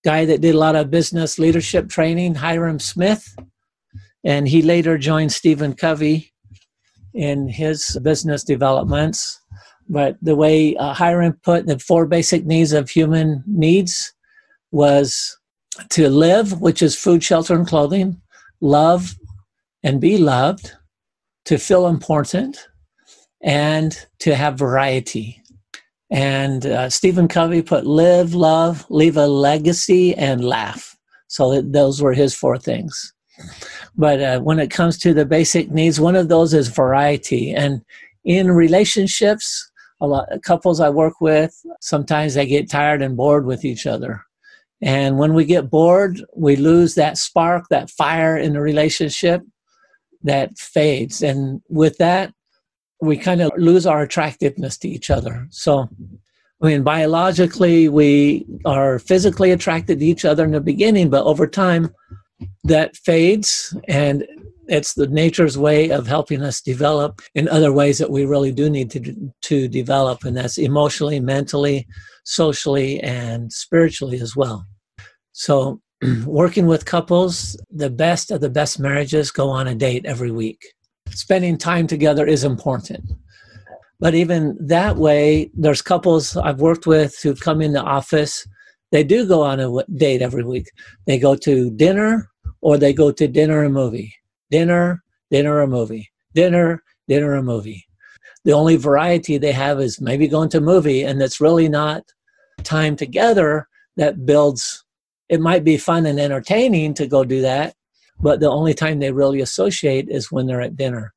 guy 0.04 0.26
that 0.26 0.42
did 0.42 0.56
a 0.56 0.58
lot 0.58 0.76
of 0.76 0.90
business 0.90 1.38
leadership 1.40 1.90
training, 1.90 2.34
Hyrum 2.34 2.82
Smith, 2.82 3.36
and 4.24 4.48
he 4.48 4.62
later 4.62 4.98
joined 4.98 5.32
Stephen 5.32 5.74
Covey 5.76 6.34
in 7.14 7.48
his 7.48 7.98
business 8.02 8.44
developments. 8.44 9.40
But 9.88 10.18
the 10.22 10.36
way 10.36 10.76
uh, 10.76 10.94
Hyrum 10.94 11.40
put 11.44 11.68
the 11.68 11.78
four 11.78 12.08
basic 12.08 12.46
needs 12.46 12.74
of 12.74 12.90
human 12.90 13.44
needs 13.46 14.12
was 14.72 15.38
to 15.90 16.10
live, 16.10 16.62
which 16.62 16.82
is 16.82 16.96
food, 16.96 17.24
shelter, 17.24 17.54
and 17.54 17.68
clothing, 17.68 18.20
love 18.60 19.16
and 19.84 20.02
be 20.02 20.18
loved, 20.18 20.72
to 21.46 21.58
feel 21.58 21.88
important, 21.88 22.68
and 23.42 24.08
to 24.20 24.34
have 24.34 24.58
variety. 24.58 25.43
And 26.14 26.68
uh, 26.68 26.92
Stephen 26.92 27.28
Covey 27.28 27.64
put 27.64 27.88
live, 27.88 28.36
love, 28.36 28.86
leave 28.92 29.18
a 29.18 29.26
legacy, 29.26 30.14
and 30.14 30.46
laugh. 30.46 30.96
So 31.28 31.60
those 31.64 32.04
were 32.04 32.14
his 32.14 32.36
four 32.36 32.60
things. 32.60 33.14
But 33.96 34.22
uh, 34.22 34.40
when 34.42 34.60
it 34.60 34.70
comes 34.70 35.00
to 35.00 35.16
the 35.16 35.26
basic 35.26 35.72
needs, 35.72 36.00
one 36.00 36.16
of 36.16 36.30
those 36.30 36.54
is 36.54 36.68
variety. 36.68 37.52
And 37.52 37.82
in 38.24 38.52
relationships, 38.52 39.72
a 40.02 40.06
lot 40.06 40.30
couples 40.44 40.80
I 40.80 40.90
work 40.90 41.20
with, 41.20 41.60
sometimes 41.82 42.36
they 42.36 42.46
get 42.46 42.70
tired 42.70 43.02
and 43.02 43.18
bored 43.18 43.48
with 43.48 43.66
each 43.66 43.88
other. 43.88 44.24
And 44.84 45.18
when 45.18 45.34
we 45.34 45.46
get 45.46 45.72
bored, 45.72 46.24
we 46.36 46.58
lose 46.58 46.94
that 46.94 47.18
spark, 47.18 47.70
that 47.70 47.90
fire 47.90 48.38
in 48.38 48.54
the 48.54 48.62
relationship 48.62 49.42
that 50.22 50.60
fades. 50.60 51.24
And 51.24 51.62
with 51.70 51.98
that, 51.98 52.34
we 53.04 53.18
kind 53.18 53.42
of 53.42 53.52
lose 53.58 53.86
our 53.86 54.02
attractiveness 54.02 54.78
to 54.78 54.88
each 54.88 55.10
other. 55.10 55.48
So, 55.50 55.90
I 56.62 56.68
mean, 56.68 56.84
biologically, 56.84 57.90
we 57.90 58.46
are 58.66 59.00
physically 59.00 59.52
attracted 59.52 60.00
to 60.00 60.06
each 60.06 60.26
other 60.26 60.46
in 60.46 60.52
the 60.52 60.62
beginning, 60.62 61.10
but 61.10 61.26
over 61.26 61.48
time, 61.48 61.94
that 62.64 62.96
fades 62.96 63.76
and 63.88 64.26
it's 64.68 64.94
the 64.94 65.08
nature's 65.08 65.58
way 65.58 65.90
of 65.90 66.08
helping 66.08 66.42
us 66.42 66.62
develop 66.62 67.22
in 67.36 67.50
other 67.50 67.74
ways 67.74 67.98
that 67.98 68.10
we 68.10 68.26
really 68.26 68.52
do 68.52 68.70
need 68.70 68.90
to 68.92 69.32
to 69.42 69.68
develop 69.68 70.24
and 70.24 70.36
that's 70.36 70.58
emotionally 70.58 71.20
mentally 71.20 71.88
socially 72.24 73.00
and 73.02 73.52
spiritually 73.52 74.20
as 74.20 74.36
well 74.36 74.66
so 75.32 75.82
working 76.26 76.66
with 76.66 76.86
couples 76.86 77.58
the 77.72 77.90
best 77.90 78.32
of 78.32 78.42
the 78.42 78.50
best 78.50 78.80
marriages 78.80 79.32
go 79.32 79.50
on 79.50 79.68
a 79.68 79.76
date 79.76 80.06
every 80.06 80.32
week 80.32 80.62
spending 81.14 81.58
time 81.58 81.88
together 81.88 82.26
is 82.26 82.44
important 82.44 83.04
but 84.00 84.14
even 84.14 84.58
that 84.60 84.98
way 84.98 85.50
there's 85.54 85.82
couples 85.82 86.36
i've 86.38 86.60
worked 86.60 86.86
with 86.88 87.20
who 87.22 87.36
come 87.36 87.62
in 87.62 87.74
the 87.74 87.82
office 87.82 88.48
they 88.92 89.04
do 89.04 89.28
go 89.28 89.42
on 89.42 89.60
a 89.60 89.84
date 89.96 90.22
every 90.22 90.44
week 90.44 90.70
they 91.06 91.18
go 91.18 91.36
to 91.36 91.72
dinner 91.72 92.30
or 92.62 92.78
they 92.78 92.94
go 92.94 93.12
to 93.12 93.28
dinner 93.28 93.64
and 93.64 93.74
movie 93.74 94.14
dinner, 94.54 95.04
dinner, 95.32 95.62
a 95.62 95.68
movie, 95.68 96.12
dinner, 96.36 96.84
dinner, 97.08 97.34
a 97.34 97.42
movie. 97.42 97.88
The 98.46 98.52
only 98.52 98.76
variety 98.76 99.40
they 99.40 99.52
have 99.52 99.80
is 99.80 100.00
maybe 100.00 100.28
going 100.28 100.50
to 100.50 100.60
a 100.60 100.62
movie, 100.62 101.02
and 101.02 101.20
it's 101.24 101.42
really 101.42 101.68
not 101.68 102.04
time 102.62 102.96
together 102.96 103.68
that 103.98 104.28
builds. 104.28 104.86
It 105.30 105.42
might 105.42 105.64
be 105.64 105.78
fun 105.78 106.06
and 106.06 106.20
entertaining 106.20 106.94
to 106.96 107.08
go 107.08 107.24
do 107.24 107.42
that, 107.42 107.74
but 108.20 108.40
the 108.40 108.50
only 108.50 108.74
time 108.74 109.00
they 109.00 109.12
really 109.12 109.42
associate 109.42 110.08
is 110.10 110.32
when 110.32 110.48
they're 110.48 110.62
at 110.62 110.78
dinner. 110.78 111.14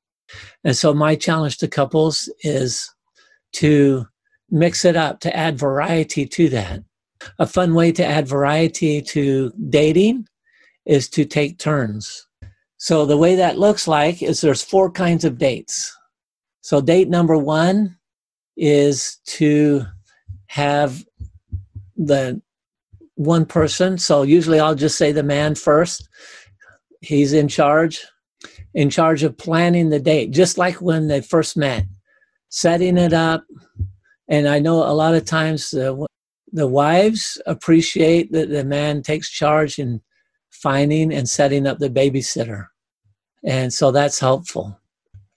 And 0.65 0.77
so, 0.77 0.93
my 0.93 1.15
challenge 1.15 1.59
to 1.59 1.69
couples 1.69 2.29
is 2.43 2.93
to 3.55 4.07
mix 4.51 4.85
it 4.85 4.97
up, 4.97 5.21
to 5.21 5.37
add 5.37 5.59
variety 5.59 6.27
to 6.27 6.49
that. 6.51 6.83
A 7.39 7.47
fun 7.47 7.75
way 7.75 7.93
to 7.93 8.05
add 8.05 8.29
variety 8.29 9.01
to 9.03 9.53
dating 9.69 10.27
is 10.85 11.09
to 11.11 11.25
take 11.25 11.59
turns. 11.59 12.27
So 12.79 13.07
the 13.07 13.17
way 13.17 13.35
that 13.37 13.59
looks 13.59 13.89
like 13.89 14.23
is 14.23 14.41
there's 14.41 14.63
four 14.63 14.91
kinds 14.91 15.25
of 15.25 15.39
dates. 15.39 15.97
So 16.61 16.81
date 16.81 17.09
number 17.09 17.37
one 17.37 17.97
is 18.57 19.19
to 19.27 19.85
have 20.47 21.05
the 21.97 22.41
one 23.15 23.47
person. 23.47 23.99
So 23.99 24.23
usually 24.23 24.61
I'll 24.61 24.75
just 24.75 24.99
say 24.99 25.13
the 25.13 25.23
man 25.23 25.55
first. 25.55 26.09
He's 27.07 27.33
in 27.33 27.49
charge, 27.49 28.05
in 28.75 28.91
charge 28.91 29.23
of 29.23 29.39
planning 29.39 29.91
the 29.91 30.01
date, 30.01 30.33
just 30.33 30.59
like 30.59 30.83
when 30.83 31.09
they 31.09 31.21
first 31.21 31.57
met, 31.57 31.85
setting 32.49 32.99
it 32.99 33.13
up. 33.13 33.45
And 34.29 34.49
I 34.49 34.59
know 34.59 34.83
a 34.83 34.93
lot 34.93 35.15
of 35.15 35.25
times 35.25 35.71
the, 35.71 36.07
the 36.53 36.67
wives 36.67 37.41
appreciate 37.47 38.33
that 38.33 38.51
the 38.51 38.65
man 38.65 39.03
takes 39.03 39.31
charge 39.31 39.79
in 39.79 40.01
finding 40.51 41.13
and 41.13 41.29
setting 41.29 41.67
up 41.67 41.79
the 41.79 41.91
babysitter. 41.91 42.67
And 43.45 43.73
so 43.73 43.93
that's 43.93 44.19
helpful. 44.19 44.81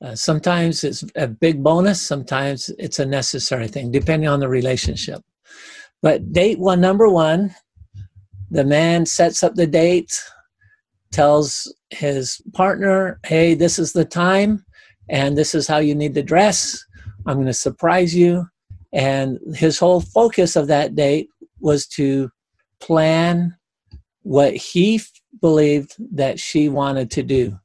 Uh, 0.02 0.16
sometimes 0.16 0.84
it's 0.84 1.04
a 1.16 1.28
big 1.28 1.62
bonus, 1.62 2.02
sometimes 2.02 2.72
it's 2.80 3.00
a 3.00 3.06
necessary 3.06 3.68
thing, 3.68 3.92
depending 3.92 4.30
on 4.30 4.40
the 4.40 4.48
relationship. 4.48 5.22
But 6.02 6.32
date 6.32 6.58
one, 6.58 6.80
number 6.80 7.10
one, 7.10 7.54
the 8.50 8.64
man 8.64 9.06
sets 9.06 9.44
up 9.44 9.56
the 9.56 9.68
date, 9.68 10.20
tells 11.12 11.74
his 11.90 12.42
partner, 12.54 13.20
hey, 13.26 13.54
this 13.54 13.80
is 13.80 13.94
the 13.94 14.06
time, 14.06 14.66
and 15.10 15.38
this 15.38 15.56
is 15.56 15.68
how 15.68 15.78
you 15.78 15.96
need 15.96 16.14
to 16.16 16.24
dress. 16.24 16.84
I'm 17.26 17.36
going 17.36 17.48
to 17.48 17.54
surprise 17.54 18.16
you. 18.16 18.48
And 18.94 19.40
his 19.56 19.78
whole 19.78 20.02
focus 20.02 20.56
of 20.56 20.68
that 20.68 20.96
date 20.96 21.30
was 21.60 21.86
to 21.88 22.32
plan 22.80 23.56
what 24.24 24.56
he 24.56 25.02
believed 25.42 25.96
that 26.16 26.40
she 26.40 26.70
wanted 26.70 27.12
to 27.12 27.24
do 27.24 27.58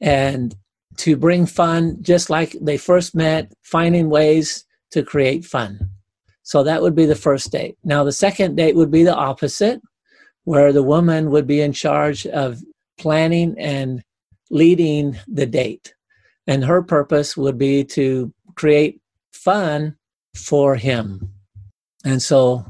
and 0.00 0.54
to 0.96 1.16
bring 1.16 1.46
fun 1.46 1.96
just 2.02 2.30
like 2.30 2.56
they 2.60 2.76
first 2.76 3.14
met 3.14 3.52
finding 3.62 4.10
ways 4.10 4.64
to 4.90 5.02
create 5.02 5.44
fun 5.44 5.78
so 6.42 6.62
that 6.62 6.82
would 6.82 6.94
be 6.94 7.06
the 7.06 7.14
first 7.14 7.50
date 7.52 7.76
now 7.84 8.04
the 8.04 8.12
second 8.12 8.56
date 8.56 8.76
would 8.76 8.90
be 8.90 9.02
the 9.02 9.14
opposite 9.14 9.80
where 10.44 10.72
the 10.72 10.82
woman 10.82 11.30
would 11.30 11.46
be 11.46 11.60
in 11.60 11.72
charge 11.72 12.26
of 12.28 12.58
planning 13.00 13.54
and 13.58 14.02
leading 14.50 15.16
the 15.26 15.46
date 15.46 15.94
and 16.46 16.64
her 16.64 16.82
purpose 16.82 17.36
would 17.36 17.58
be 17.58 17.84
to 17.84 18.32
create 18.54 19.00
fun 19.32 19.96
for 20.34 20.76
him 20.76 21.32
and 22.04 22.22
so 22.22 22.64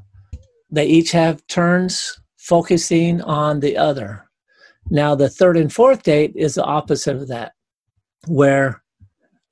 they 0.70 0.86
each 0.86 1.12
have 1.12 1.46
turns 1.46 2.20
focusing 2.36 3.20
on 3.22 3.60
the 3.60 3.76
other. 3.76 4.28
Now, 4.90 5.14
the 5.14 5.28
third 5.28 5.56
and 5.56 5.72
fourth 5.72 6.02
date 6.02 6.32
is 6.34 6.54
the 6.54 6.64
opposite 6.64 7.16
of 7.16 7.28
that, 7.28 7.52
where 8.26 8.82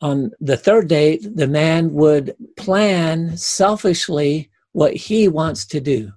on 0.00 0.30
the 0.40 0.56
third 0.56 0.88
date, 0.88 1.20
the 1.36 1.46
man 1.46 1.92
would 1.92 2.34
plan 2.56 3.36
selfishly 3.36 4.50
what 4.72 4.94
he 4.94 5.28
wants 5.28 5.66
to 5.66 5.80
do. 5.80 6.12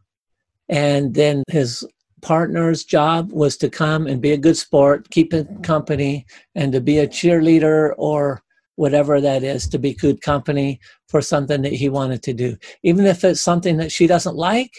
And 0.69 1.13
then 1.13 1.43
his 1.49 1.85
partner's 2.21 2.83
job 2.83 3.31
was 3.31 3.57
to 3.57 3.69
come 3.69 4.07
and 4.07 4.21
be 4.21 4.31
a 4.31 4.37
good 4.37 4.57
sport, 4.57 5.09
keep 5.09 5.33
him 5.33 5.61
company, 5.61 6.25
and 6.55 6.71
to 6.71 6.81
be 6.81 6.99
a 6.99 7.07
cheerleader 7.07 7.93
or 7.97 8.41
whatever 8.75 9.21
that 9.21 9.43
is, 9.43 9.67
to 9.69 9.77
be 9.77 9.93
good 9.93 10.21
company 10.21 10.79
for 11.07 11.21
something 11.21 11.61
that 11.61 11.73
he 11.73 11.89
wanted 11.89 12.23
to 12.23 12.33
do. 12.33 12.57
Even 12.83 13.05
if 13.05 13.23
it's 13.23 13.41
something 13.41 13.77
that 13.77 13.91
she 13.91 14.07
doesn't 14.07 14.35
like, 14.35 14.71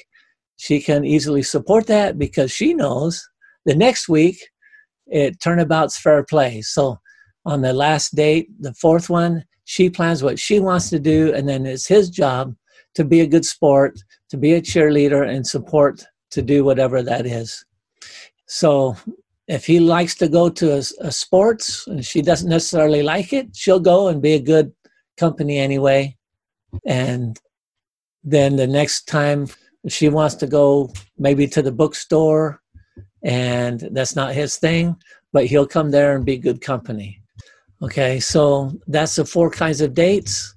she 0.57 0.81
can 0.81 1.05
easily 1.05 1.43
support 1.43 1.87
that 1.87 2.19
because 2.19 2.51
she 2.51 2.75
knows 2.75 3.23
the 3.65 3.75
next 3.75 4.09
week 4.09 4.39
it 5.07 5.41
turnabout's 5.41 5.99
fair 5.99 6.25
play. 6.25 6.63
So 6.63 6.99
on 7.45 7.63
the 7.63 7.73
last 7.73 8.15
date, 8.15 8.49
the 8.61 8.75
fourth 8.75 9.11
one, 9.11 9.45
she 9.65 9.91
plans 9.91 10.23
what 10.23 10.39
she 10.39 10.61
wants 10.61 10.91
to 10.91 10.99
do, 10.99 11.33
and 11.35 11.49
then 11.49 11.67
it's 11.67 11.87
his 11.87 12.11
job 12.11 12.55
to 12.95 13.05
be 13.05 13.21
a 13.21 13.27
good 13.27 13.45
sport, 13.45 13.99
to 14.31 14.37
be 14.37 14.55
a 14.55 14.61
cheerleader, 14.61 15.29
and 15.29 15.47
support 15.47 16.05
to 16.33 16.43
do 16.43 16.65
whatever 16.65 17.03
that 17.03 17.27
is. 17.27 17.65
So 18.47 18.97
if 19.49 19.67
he 19.67 19.81
likes 19.81 20.15
to 20.17 20.29
go 20.29 20.49
to 20.51 20.75
a, 20.75 20.83
a 21.01 21.13
sports 21.13 21.87
and 21.87 22.05
she 22.05 22.23
doesn't 22.23 22.49
necessarily 22.49 23.03
like 23.03 23.33
it, 23.33 23.55
she'll 23.55 23.81
go 23.81 24.09
and 24.09 24.21
be 24.21 24.35
a 24.35 24.41
good 24.41 24.73
company 25.17 25.59
anyway. 25.59 26.17
And 26.87 27.39
then 28.25 28.57
the 28.57 28.67
next 28.67 29.09
time 29.09 29.49
she 29.89 30.09
wants 30.09 30.35
to 30.37 30.47
go 30.47 30.93
maybe 31.19 31.47
to 31.49 31.63
the 31.63 31.73
bookstore 31.73 32.61
and 33.23 33.89
that's 33.93 34.17
not 34.17 34.35
his 34.35 34.57
thing 34.57 34.97
but 35.33 35.47
he'll 35.47 35.67
come 35.67 35.91
there 35.91 36.15
and 36.15 36.25
be 36.25 36.37
good 36.37 36.61
company 36.61 37.21
okay 37.83 38.21
so 38.21 38.73
that's 38.87 39.17
the 39.17 39.25
four 39.25 39.51
kinds 39.51 39.81
of 39.81 39.95
dates 39.95 40.55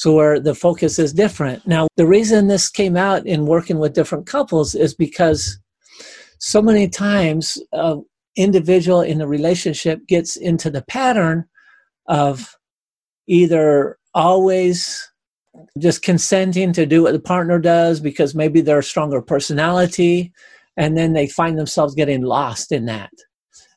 so 0.00 0.14
where 0.14 0.40
the 0.40 0.54
focus 0.54 0.98
is 0.98 1.12
different. 1.12 1.66
Now 1.66 1.86
the 1.98 2.06
reason 2.06 2.46
this 2.46 2.70
came 2.70 2.96
out 2.96 3.26
in 3.26 3.44
working 3.44 3.78
with 3.78 3.92
different 3.92 4.26
couples 4.26 4.74
is 4.74 4.94
because 4.94 5.58
so 6.38 6.62
many 6.62 6.88
times 6.88 7.58
an 7.72 8.02
individual 8.34 9.02
in 9.02 9.18
the 9.18 9.26
relationship 9.26 10.06
gets 10.06 10.36
into 10.36 10.70
the 10.70 10.80
pattern 10.80 11.44
of 12.06 12.56
either 13.26 13.98
always 14.14 15.06
just 15.78 16.00
consenting 16.00 16.72
to 16.72 16.86
do 16.86 17.02
what 17.02 17.12
the 17.12 17.20
partner 17.20 17.58
does 17.58 18.00
because 18.00 18.34
maybe 18.34 18.62
they're 18.62 18.78
a 18.78 18.82
stronger 18.82 19.20
personality 19.20 20.32
and 20.78 20.96
then 20.96 21.12
they 21.12 21.26
find 21.26 21.58
themselves 21.58 21.94
getting 21.94 22.22
lost 22.22 22.72
in 22.72 22.86
that. 22.86 23.12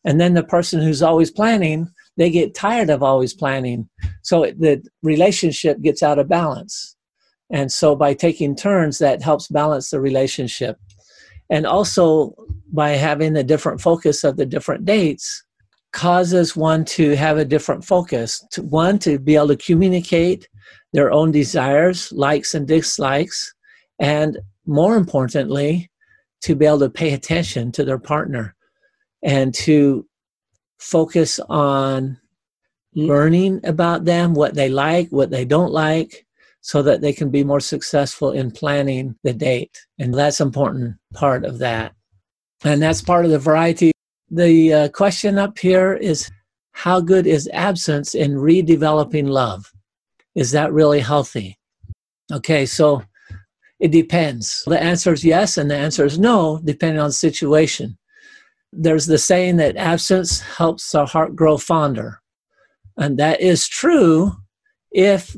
And 0.05 0.21
then 0.21 0.35
the 0.35 0.43
person 0.43 0.81
who's 0.81 1.03
always 1.03 1.31
planning 1.31 1.89
they 2.17 2.29
get 2.29 2.55
tired 2.55 2.89
of 2.89 3.03
always 3.03 3.33
planning. 3.33 3.89
So 4.21 4.51
the 4.57 4.83
relationship 5.01 5.81
gets 5.81 6.03
out 6.03 6.19
of 6.19 6.29
balance. 6.29 6.95
And 7.49 7.71
so 7.71 7.95
by 7.95 8.13
taking 8.13 8.55
turns 8.55 8.99
that 8.99 9.21
helps 9.21 9.47
balance 9.47 9.89
the 9.89 10.01
relationship. 10.01 10.77
And 11.49 11.65
also 11.65 12.35
by 12.71 12.91
having 12.91 13.33
the 13.33 13.43
different 13.43 13.81
focus 13.81 14.23
of 14.23 14.37
the 14.37 14.45
different 14.45 14.85
dates 14.85 15.43
causes 15.91 16.55
one 16.55 16.83
to 16.83 17.15
have 17.15 17.37
a 17.37 17.45
different 17.45 17.85
focus 17.85 18.43
to 18.51 18.63
one 18.63 18.97
to 18.99 19.19
be 19.19 19.35
able 19.35 19.49
to 19.49 19.57
communicate 19.57 20.47
their 20.91 21.11
own 21.11 21.31
desires, 21.31 22.11
likes 22.11 22.53
and 22.53 22.67
dislikes, 22.67 23.53
and 23.99 24.39
more 24.65 24.95
importantly, 24.95 25.91
to 26.41 26.55
be 26.55 26.65
able 26.65 26.79
to 26.79 26.89
pay 26.89 27.13
attention 27.13 27.71
to 27.71 27.85
their 27.85 27.99
partner 27.99 28.55
and 29.23 29.53
to 29.53 30.05
focus 30.83 31.39
on 31.49 32.19
learning 32.93 33.61
about 33.63 34.05
them, 34.05 34.33
what 34.33 34.53
they 34.53 34.69
like, 34.69 35.09
what 35.09 35.31
they 35.31 35.45
don't 35.45 35.71
like, 35.71 36.25
so 36.61 36.81
that 36.83 37.01
they 37.01 37.13
can 37.13 37.29
be 37.29 37.43
more 37.43 37.59
successful 37.59 38.31
in 38.31 38.51
planning 38.51 39.15
the 39.23 39.33
date. 39.33 39.79
And 39.97 40.13
that's 40.13 40.41
important 40.41 40.95
part 41.13 41.45
of 41.45 41.59
that. 41.59 41.93
And 42.63 42.81
that's 42.81 43.01
part 43.01 43.25
of 43.25 43.31
the 43.31 43.39
variety. 43.39 43.91
The 44.29 44.73
uh, 44.73 44.87
question 44.89 45.37
up 45.37 45.57
here 45.57 45.93
is 45.93 46.29
how 46.71 46.99
good 46.99 47.27
is 47.27 47.49
absence 47.53 48.13
in 48.13 48.33
redeveloping 48.33 49.27
love? 49.27 49.71
Is 50.35 50.51
that 50.51 50.73
really 50.73 50.99
healthy? 50.99 51.57
Okay, 52.31 52.65
so 52.65 53.03
it 53.79 53.91
depends. 53.91 54.63
The 54.65 54.81
answer 54.81 55.13
is 55.13 55.23
yes, 55.23 55.57
and 55.57 55.69
the 55.69 55.75
answer 55.75 56.05
is 56.05 56.19
no, 56.19 56.59
depending 56.63 56.99
on 56.99 57.09
the 57.09 57.13
situation. 57.13 57.97
There's 58.75 59.05
the 59.05 59.17
saying 59.17 59.57
that 59.57 59.77
absence 59.77 60.39
helps 60.39 60.93
our 60.95 61.07
heart 61.07 61.35
grow 61.35 61.57
fonder. 61.57 62.21
And 62.97 63.17
that 63.17 63.41
is 63.41 63.67
true 63.67 64.33
if 64.91 65.35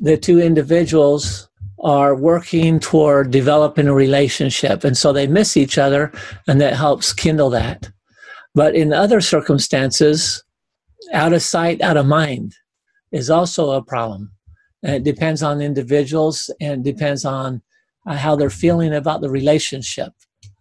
the 0.00 0.16
two 0.16 0.40
individuals 0.40 1.48
are 1.80 2.14
working 2.14 2.80
toward 2.80 3.30
developing 3.30 3.88
a 3.88 3.94
relationship. 3.94 4.84
And 4.84 4.96
so 4.96 5.12
they 5.12 5.26
miss 5.26 5.56
each 5.56 5.78
other, 5.78 6.12
and 6.48 6.60
that 6.60 6.74
helps 6.74 7.12
kindle 7.12 7.50
that. 7.50 7.90
But 8.54 8.74
in 8.74 8.92
other 8.92 9.20
circumstances, 9.20 10.42
out 11.12 11.32
of 11.32 11.42
sight, 11.42 11.80
out 11.82 11.96
of 11.96 12.06
mind 12.06 12.54
is 13.12 13.30
also 13.30 13.70
a 13.70 13.82
problem. 13.82 14.32
And 14.82 14.94
it 14.94 15.04
depends 15.04 15.42
on 15.42 15.60
individuals 15.60 16.50
and 16.60 16.82
depends 16.82 17.24
on 17.24 17.62
uh, 18.06 18.16
how 18.16 18.36
they're 18.36 18.50
feeling 18.50 18.94
about 18.94 19.20
the 19.20 19.30
relationship, 19.30 20.12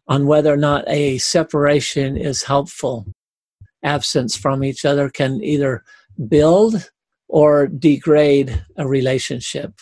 on 0.07 0.27
whether 0.27 0.53
or 0.53 0.57
not 0.57 0.83
a 0.87 1.17
separation 1.17 2.17
is 2.17 2.43
helpful. 2.43 3.05
Absence 3.83 4.35
from 4.35 4.63
each 4.63 4.85
other 4.85 5.09
can 5.09 5.43
either 5.43 5.83
build 6.27 6.89
or 7.27 7.67
degrade 7.67 8.63
a 8.77 8.87
relationship. 8.87 9.73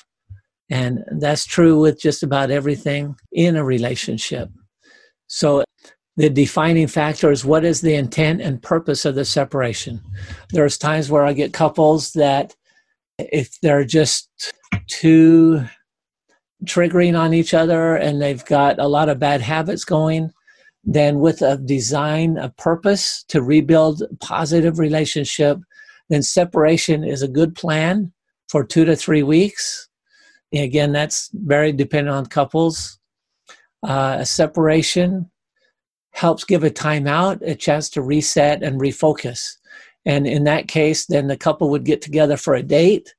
And 0.69 1.03
that's 1.19 1.45
true 1.45 1.79
with 1.79 1.99
just 1.99 2.23
about 2.23 2.51
everything 2.51 3.15
in 3.31 3.55
a 3.55 3.63
relationship. 3.63 4.49
So 5.27 5.63
the 6.15 6.29
defining 6.29 6.87
factor 6.87 7.31
is 7.31 7.43
what 7.43 7.65
is 7.65 7.81
the 7.81 7.95
intent 7.95 8.41
and 8.41 8.61
purpose 8.61 9.05
of 9.05 9.15
the 9.15 9.25
separation. 9.25 10.01
There's 10.51 10.77
times 10.77 11.09
where 11.09 11.25
I 11.25 11.33
get 11.33 11.53
couples 11.53 12.13
that 12.13 12.55
if 13.19 13.59
they're 13.61 13.85
just 13.85 14.29
too 14.87 15.65
triggering 16.65 17.17
on 17.17 17.33
each 17.33 17.53
other 17.53 17.95
and 17.95 18.21
they've 18.21 18.45
got 18.45 18.79
a 18.79 18.87
lot 18.87 19.09
of 19.09 19.19
bad 19.19 19.41
habits 19.41 19.85
going, 19.85 20.31
then 20.83 21.19
with 21.19 21.41
a 21.41 21.57
design, 21.57 22.37
a 22.37 22.49
purpose 22.49 23.23
to 23.29 23.41
rebuild 23.41 24.03
positive 24.19 24.79
relationship, 24.79 25.57
then 26.09 26.21
separation 26.21 27.03
is 27.03 27.21
a 27.21 27.27
good 27.27 27.55
plan 27.55 28.11
for 28.49 28.63
two 28.63 28.85
to 28.85 28.95
three 28.95 29.23
weeks. 29.23 29.87
Again, 30.53 30.91
that's 30.91 31.29
very 31.33 31.71
dependent 31.71 32.15
on 32.15 32.25
couples. 32.27 32.99
Uh, 33.81 34.17
a 34.19 34.25
separation 34.25 35.29
helps 36.11 36.43
give 36.43 36.63
a 36.63 36.69
timeout, 36.69 37.41
a 37.41 37.55
chance 37.55 37.89
to 37.89 38.01
reset 38.01 38.61
and 38.61 38.79
refocus. 38.79 39.57
And 40.05 40.27
in 40.27 40.43
that 40.43 40.67
case, 40.67 41.05
then 41.07 41.27
the 41.27 41.37
couple 41.37 41.69
would 41.69 41.85
get 41.85 42.01
together 42.01 42.37
for 42.37 42.53
a 42.53 42.61
date 42.61 43.15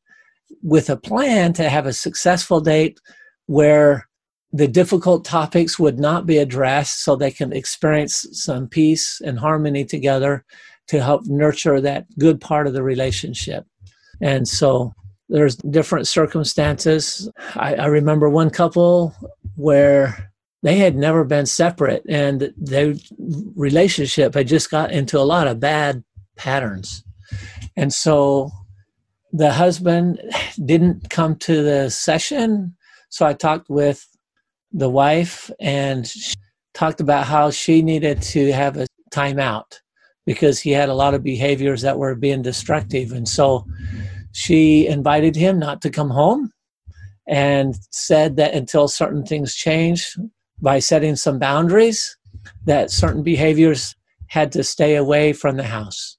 with 0.62 0.90
a 0.90 0.96
plan 0.96 1.52
to 1.54 1.68
have 1.68 1.86
a 1.86 1.92
successful 1.92 2.60
date 2.60 3.00
where 3.46 4.08
the 4.52 4.68
difficult 4.68 5.24
topics 5.24 5.78
would 5.78 5.98
not 5.98 6.26
be 6.26 6.38
addressed 6.38 7.02
so 7.02 7.16
they 7.16 7.30
can 7.30 7.52
experience 7.52 8.26
some 8.32 8.68
peace 8.68 9.20
and 9.24 9.38
harmony 9.38 9.84
together 9.84 10.44
to 10.86 11.02
help 11.02 11.26
nurture 11.26 11.80
that 11.80 12.06
good 12.18 12.40
part 12.40 12.66
of 12.66 12.72
the 12.72 12.82
relationship. 12.82 13.66
And 14.20 14.46
so 14.46 14.94
there's 15.28 15.56
different 15.56 16.06
circumstances. 16.06 17.28
I, 17.56 17.74
I 17.74 17.86
remember 17.86 18.28
one 18.28 18.50
couple 18.50 19.14
where 19.56 20.30
they 20.62 20.76
had 20.76 20.96
never 20.96 21.24
been 21.24 21.46
separate 21.46 22.02
and 22.08 22.52
their 22.56 22.94
relationship 23.56 24.34
had 24.34 24.48
just 24.48 24.70
got 24.70 24.92
into 24.92 25.18
a 25.18 25.22
lot 25.22 25.46
of 25.46 25.60
bad 25.60 26.04
patterns. 26.36 27.04
And 27.76 27.92
so 27.92 28.50
the 29.32 29.52
husband 29.52 30.20
didn't 30.64 31.10
come 31.10 31.36
to 31.36 31.62
the 31.62 31.90
session. 31.90 32.76
So 33.14 33.24
I 33.24 33.32
talked 33.32 33.70
with 33.70 34.04
the 34.72 34.90
wife 34.90 35.48
and 35.60 36.12
talked 36.72 37.00
about 37.00 37.28
how 37.28 37.48
she 37.52 37.80
needed 37.80 38.20
to 38.22 38.52
have 38.52 38.76
a 38.76 38.88
timeout 39.12 39.78
because 40.26 40.58
he 40.58 40.72
had 40.72 40.88
a 40.88 40.94
lot 40.94 41.14
of 41.14 41.22
behaviors 41.22 41.82
that 41.82 41.96
were 41.96 42.16
being 42.16 42.42
destructive. 42.42 43.12
And 43.12 43.28
so 43.28 43.66
she 44.32 44.88
invited 44.88 45.36
him 45.36 45.60
not 45.60 45.80
to 45.82 45.90
come 45.90 46.10
home 46.10 46.50
and 47.28 47.76
said 47.92 48.34
that 48.34 48.52
until 48.52 48.88
certain 48.88 49.24
things 49.24 49.54
change 49.54 50.18
by 50.60 50.80
setting 50.80 51.14
some 51.14 51.38
boundaries, 51.38 52.16
that 52.64 52.90
certain 52.90 53.22
behaviors 53.22 53.94
had 54.26 54.50
to 54.50 54.64
stay 54.64 54.96
away 54.96 55.32
from 55.32 55.56
the 55.56 55.62
house. 55.62 56.18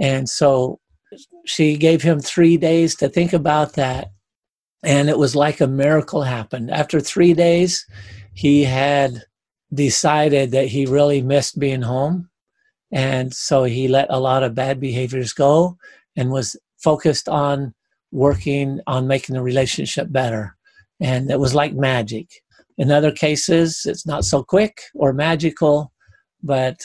And 0.00 0.28
so 0.28 0.80
she 1.46 1.76
gave 1.76 2.02
him 2.02 2.18
three 2.18 2.56
days 2.56 2.96
to 2.96 3.08
think 3.08 3.32
about 3.32 3.74
that. 3.74 4.08
And 4.82 5.08
it 5.08 5.18
was 5.18 5.34
like 5.34 5.60
a 5.60 5.66
miracle 5.66 6.22
happened. 6.22 6.70
After 6.70 7.00
three 7.00 7.34
days, 7.34 7.84
he 8.32 8.64
had 8.64 9.24
decided 9.74 10.52
that 10.52 10.68
he 10.68 10.86
really 10.86 11.20
missed 11.20 11.58
being 11.58 11.82
home 11.82 12.28
and 12.90 13.34
so 13.34 13.64
he 13.64 13.88
let 13.88 14.06
a 14.10 14.20
lot 14.20 14.42
of 14.42 14.54
bad 14.54 14.80
behaviors 14.80 15.32
go 15.32 15.76
and 16.16 16.30
was 16.30 16.56
focused 16.78 17.28
on 17.28 17.74
working 18.10 18.80
on 18.86 19.06
making 19.06 19.34
the 19.34 19.42
relationship 19.42 20.10
better. 20.10 20.56
And 21.00 21.30
it 21.30 21.38
was 21.38 21.54
like 21.54 21.74
magic. 21.74 22.28
In 22.78 22.90
other 22.90 23.12
cases, 23.12 23.82
it's 23.84 24.06
not 24.06 24.24
so 24.24 24.42
quick 24.42 24.80
or 24.94 25.12
magical, 25.12 25.92
but 26.42 26.80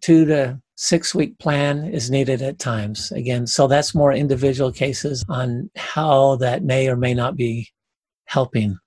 two 0.00 0.24
to 0.24 0.60
six 0.84 1.14
week 1.14 1.38
plan 1.38 1.86
is 1.86 2.10
needed 2.10 2.42
at 2.42 2.58
times. 2.58 3.10
Again, 3.12 3.46
so 3.46 3.66
that's 3.66 3.94
more 3.94 4.12
individual 4.12 4.70
cases 4.70 5.24
on 5.30 5.70
how 5.76 6.36
that 6.36 6.62
may 6.62 6.88
or 6.88 6.96
may 6.96 7.14
not 7.14 7.36
be 7.36 7.68
helping. 8.26 8.78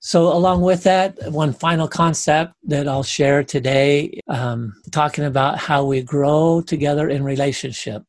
So, 0.00 0.32
along 0.32 0.62
with 0.62 0.82
that, 0.82 1.16
one 1.32 1.54
final 1.54 1.88
concept 1.88 2.52
that 2.64 2.86
I'll 2.86 3.04
share 3.04 3.42
today, 3.44 4.20
um, 4.28 4.74
talking 4.90 5.24
about 5.24 5.58
how 5.58 5.84
we 5.84 6.02
grow 6.02 6.60
together 6.60 7.08
in 7.08 7.22
relationship. 7.24 8.02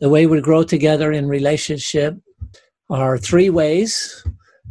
The 0.00 0.10
way 0.10 0.26
we 0.26 0.40
grow 0.40 0.62
together 0.62 1.12
in 1.12 1.28
relationship 1.28 2.16
are 2.90 3.16
three 3.16 3.50
ways. 3.50 4.26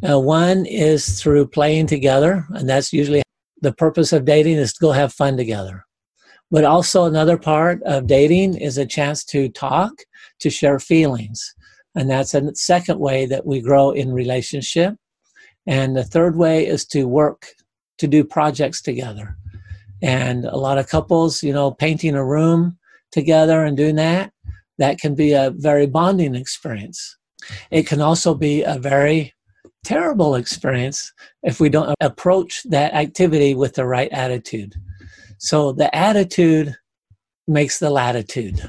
Uh, 0.08 0.20
one 0.20 0.66
is 0.66 1.22
through 1.22 1.48
playing 1.48 1.88
together, 1.88 2.46
and 2.50 2.70
that's 2.70 2.92
usually 2.94 3.24
the 3.62 3.74
purpose 3.74 4.12
of 4.14 4.26
dating 4.26 4.58
is 4.58 4.74
to 4.74 4.82
go 4.82 4.92
have 4.92 5.14
fun 5.14 5.38
together. 5.38 5.86
But 6.52 6.66
also, 6.66 7.06
another 7.06 7.38
part 7.38 7.82
of 7.84 8.08
dating 8.08 8.58
is 8.58 8.78
a 8.78 8.86
chance 8.86 9.24
to 9.26 9.50
talk, 9.50 9.94
to 10.40 10.50
share 10.50 10.80
feelings. 10.80 11.56
And 11.96 12.10
that's 12.10 12.34
a 12.34 12.54
second 12.56 13.00
way 13.00 13.26
that 13.26 13.46
we 13.46 13.62
grow 13.62 13.92
in 13.92 14.12
relationship. 14.12 14.96
And 15.66 15.96
the 15.96 16.04
third 16.04 16.36
way 16.36 16.66
is 16.66 16.86
to 16.88 17.08
work 17.08 17.48
to 18.00 18.08
do 18.08 18.24
projects 18.24 18.82
together. 18.82 19.38
And 20.02 20.46
a 20.46 20.58
lot 20.58 20.78
of 20.78 20.90
couples, 20.90 21.44
you 21.44 21.54
know, 21.54 21.72
painting 21.72 22.16
a 22.16 22.26
room 22.26 22.78
together 23.12 23.64
and 23.64 23.78
doing 23.78 23.96
that, 23.96 24.32
that 24.78 25.00
can 25.00 25.16
be 25.16 25.34
a 25.34 25.52
very 25.56 25.86
bonding 25.86 26.34
experience. 26.36 27.18
It 27.70 27.86
can 27.88 28.02
also 28.02 28.34
be 28.34 28.64
a 28.64 28.80
very 28.80 29.34
terrible 29.84 30.36
experience 30.36 31.14
if 31.44 31.60
we 31.60 31.70
don't 31.70 31.96
approach 32.02 32.64
that 32.66 32.94
activity 32.94 33.54
with 33.54 33.76
the 33.76 33.86
right 33.86 34.12
attitude. 34.12 34.76
So 35.44 35.72
the 35.72 35.94
attitude 35.96 36.78
makes 37.48 37.80
the 37.80 37.90
latitude. 37.90 38.62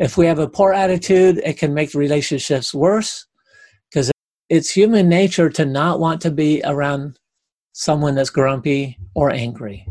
If 0.00 0.16
we 0.16 0.26
have 0.26 0.40
a 0.40 0.48
poor 0.48 0.72
attitude, 0.72 1.40
it 1.44 1.58
can 1.58 1.74
make 1.74 1.94
relationships 1.94 2.74
worse 2.74 3.24
because 3.88 4.10
it's 4.48 4.68
human 4.68 5.08
nature 5.08 5.48
to 5.50 5.64
not 5.64 6.00
want 6.00 6.20
to 6.22 6.32
be 6.32 6.60
around 6.64 7.20
someone 7.72 8.16
that's 8.16 8.30
grumpy 8.30 8.98
or 9.14 9.30
angry. 9.30 9.86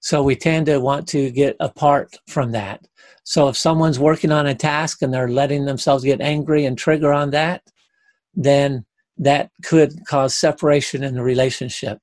So 0.00 0.22
we 0.22 0.36
tend 0.36 0.66
to 0.66 0.78
want 0.78 1.06
to 1.08 1.30
get 1.30 1.54
apart 1.60 2.16
from 2.26 2.52
that. 2.52 2.86
So 3.24 3.48
if 3.48 3.58
someone's 3.58 3.98
working 3.98 4.32
on 4.32 4.46
a 4.46 4.54
task 4.54 5.02
and 5.02 5.12
they're 5.12 5.28
letting 5.28 5.66
themselves 5.66 6.02
get 6.02 6.22
angry 6.22 6.64
and 6.64 6.78
trigger 6.78 7.12
on 7.12 7.28
that, 7.30 7.62
then 8.34 8.86
that 9.18 9.50
could 9.62 10.06
cause 10.06 10.34
separation 10.34 11.04
in 11.04 11.14
the 11.14 11.22
relationship. 11.22 11.98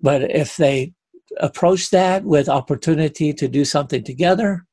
But 0.00 0.22
if 0.30 0.56
they 0.56 0.92
approach 1.40 1.90
that 1.90 2.24
with 2.24 2.48
opportunity 2.48 3.32
to 3.32 3.48
do 3.48 3.64
something 3.64 4.02
together, 4.04 4.64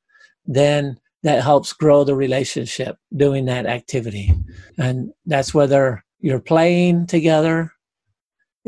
then 0.45 0.99
that 1.23 1.43
helps 1.43 1.73
grow 1.73 2.03
the 2.03 2.15
relationship 2.15 2.97
doing 3.15 3.45
that 3.45 3.65
activity. 3.65 4.33
And 4.77 5.11
that's 5.25 5.53
whether 5.53 6.03
you're 6.19 6.39
playing 6.39 7.07
together. 7.07 7.71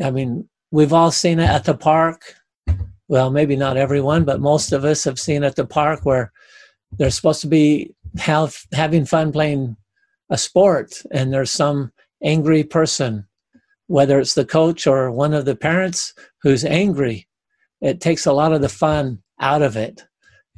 I 0.04 0.12
mean, 0.12 0.50
we've 0.72 0.94
all 0.94 1.12
seen 1.12 1.40
it 1.40 1.50
at 1.50 1.66
the 1.66 1.78
park. 1.78 2.36
Well, 3.08 3.32
maybe 3.32 3.56
not 3.56 3.78
everyone, 3.78 4.26
but 4.26 4.42
most 4.42 4.72
of 4.72 4.84
us 4.84 5.04
have 5.04 5.20
seen 5.20 5.44
at 5.44 5.56
the 5.56 5.66
park 5.66 6.02
where 6.04 6.32
they're 6.92 7.10
supposed 7.10 7.42
to 7.42 7.48
be 7.48 7.94
have, 8.18 8.58
having 8.74 9.06
fun 9.06 9.32
playing 9.32 9.78
a 10.30 10.38
sport, 10.38 11.02
and 11.12 11.32
there's 11.32 11.52
some 11.52 11.92
angry 12.24 12.64
person, 12.64 13.26
whether 13.88 14.20
it's 14.20 14.34
the 14.34 14.46
coach 14.46 14.88
or 14.88 15.12
one 15.12 15.34
of 15.34 15.46
the 15.46 15.56
parents 15.56 16.14
who's 16.42 16.66
angry. 16.66 17.28
It 17.82 18.02
takes 18.02 18.26
a 18.26 18.34
lot 18.34 18.54
of 18.54 18.62
the 18.62 18.70
fun 18.70 19.22
out 19.40 19.62
of 19.62 19.78
it. 19.78 20.06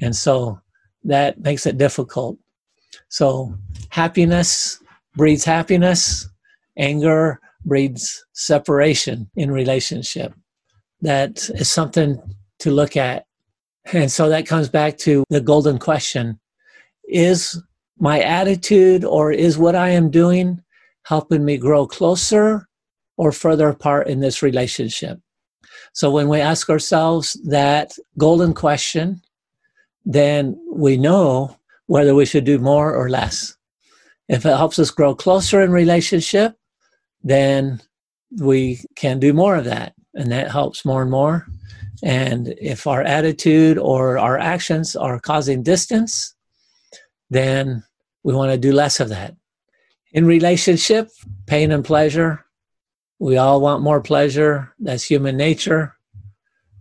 And 0.02 0.16
so 0.16 0.60
that 1.04 1.40
makes 1.40 1.66
it 1.66 1.78
difficult. 1.78 2.38
So 3.10 3.54
happiness 3.90 4.80
breeds 5.16 5.44
happiness, 5.44 6.28
anger 6.78 7.40
breeds 7.66 8.26
separation 8.34 9.30
in 9.36 9.52
relationship. 9.52 10.34
That 11.02 11.50
is 11.50 11.70
something 11.70 12.18
to 12.60 12.72
look 12.72 12.96
at. 12.98 13.26
And 13.92 14.12
so 14.12 14.30
that 14.30 14.48
comes 14.48 14.70
back 14.70 14.98
to 15.00 15.24
the 15.30 15.42
golden 15.42 15.78
question 15.80 16.40
Is 17.08 17.62
my 17.98 18.22
attitude 18.22 19.04
or 19.04 19.32
is 19.32 19.58
what 19.58 19.76
I 19.76 19.90
am 19.90 20.10
doing 20.10 20.62
helping 21.04 21.44
me 21.44 21.58
grow 21.58 21.88
closer 21.88 22.68
or 23.18 23.32
further 23.32 23.70
apart 23.70 24.08
in 24.08 24.20
this 24.20 24.42
relationship? 24.42 25.20
So 25.94 26.12
when 26.12 26.30
we 26.30 26.40
ask 26.40 26.70
ourselves 26.70 27.34
that 27.46 27.94
golden 28.18 28.54
question, 28.54 29.22
then 30.06 30.60
we 30.72 30.98
know 30.98 31.58
whether 31.88 32.16
we 32.16 32.26
should 32.26 32.44
do 32.44 32.60
more 32.60 32.94
or 32.94 33.10
less. 33.10 33.58
If 34.28 34.46
it 34.46 34.56
helps 34.56 34.78
us 34.80 34.92
grow 34.92 35.16
closer 35.16 35.62
in 35.62 35.72
relationship, 35.72 36.56
then 37.24 37.82
we 38.40 38.82
can 38.96 39.20
do 39.20 39.34
more 39.34 39.56
of 39.56 39.66
that. 39.66 39.94
And 40.14 40.32
that 40.32 40.52
helps 40.52 40.86
more 40.86 41.02
and 41.02 41.12
more. 41.12 41.48
And 42.04 42.54
if 42.62 42.88
our 42.88 43.02
attitude 43.02 43.78
or 43.78 44.18
our 44.18 44.38
actions 44.38 44.96
are 44.96 45.20
causing 45.20 45.64
distance, 45.64 46.34
then 47.30 47.84
we 48.24 48.34
want 48.34 48.52
to 48.52 48.58
do 48.58 48.72
less 48.72 49.00
of 49.00 49.10
that. 49.10 49.36
In 50.14 50.26
relationship, 50.26 51.10
pain 51.46 51.72
and 51.72 51.84
pleasure, 51.84 52.46
we 53.20 53.38
all 53.38 53.62
want 53.62 53.84
more 53.84 54.02
pleasure. 54.02 54.74
That's 54.80 55.04
human 55.04 55.38
nature. 55.38 55.96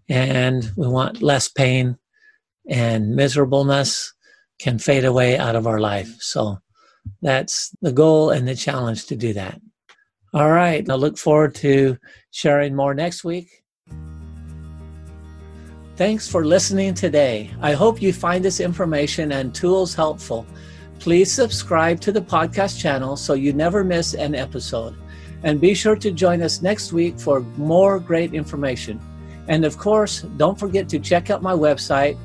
And 0.09 0.71
we 0.77 0.87
want 0.87 1.21
less 1.21 1.49
pain 1.49 1.99
and 2.69 3.15
miserableness 3.15 4.15
can 4.59 4.79
fade 4.79 5.05
away 5.05 5.37
out 5.37 5.57
of 5.57 5.67
our 5.67 5.81
life. 5.81 6.17
So 6.21 6.59
that's 7.23 7.75
the 7.83 7.93
goal 7.93 8.31
and 8.31 8.47
the 8.47 8.55
challenge 8.55 9.07
to 9.07 9.17
do 9.17 9.33
that. 9.35 9.61
All 10.33 10.51
right. 10.51 10.89
I 10.89 10.95
look 10.95 11.19
forward 11.19 11.55
to 11.57 11.99
sharing 12.31 12.75
more 12.75 12.95
next 12.95 13.25
week. 13.25 13.49
Thanks 15.97 16.29
for 16.29 16.45
listening 16.45 16.95
today. 16.95 17.51
I 17.61 17.73
hope 17.73 18.01
you 18.01 18.13
find 18.13 18.45
this 18.45 18.61
information 18.61 19.33
and 19.33 19.53
tools 19.53 19.95
helpful. 19.95 20.47
Please 21.01 21.33
subscribe 21.33 22.01
to 22.03 22.13
the 22.13 22.21
podcast 22.21 22.79
channel 22.79 23.17
so 23.17 23.35
you 23.35 23.53
never 23.53 23.83
miss 23.83 24.15
an 24.15 24.35
episode. 24.35 24.97
And 25.43 25.61
be 25.61 25.75
sure 25.75 25.97
to 25.97 26.11
join 26.11 26.43
us 26.43 26.63
next 26.63 26.93
week 26.93 27.19
for 27.19 27.41
more 27.57 28.01
great 28.01 28.35
information. 28.35 29.01
And 29.47 29.65
of 29.65 29.79
course, 29.79 30.23
don't 30.37 30.59
forget 30.59 30.89
to 30.91 30.99
check 30.99 31.31
out 31.31 31.43
my 31.43 31.55
website, 31.55 32.19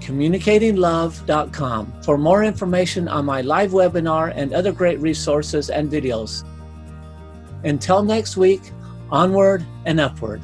communicatinglove.com, 0.00 2.02
for 2.02 2.18
more 2.18 2.44
information 2.44 3.08
on 3.08 3.24
my 3.24 3.40
live 3.40 3.70
webinar 3.70 4.32
and 4.34 4.52
other 4.52 4.72
great 4.72 5.00
resources 5.00 5.70
and 5.70 5.90
videos. 5.90 6.44
Until 7.64 8.02
next 8.02 8.36
week, 8.36 8.60
onward 9.10 9.64
and 9.86 10.00
upward. 10.00 10.42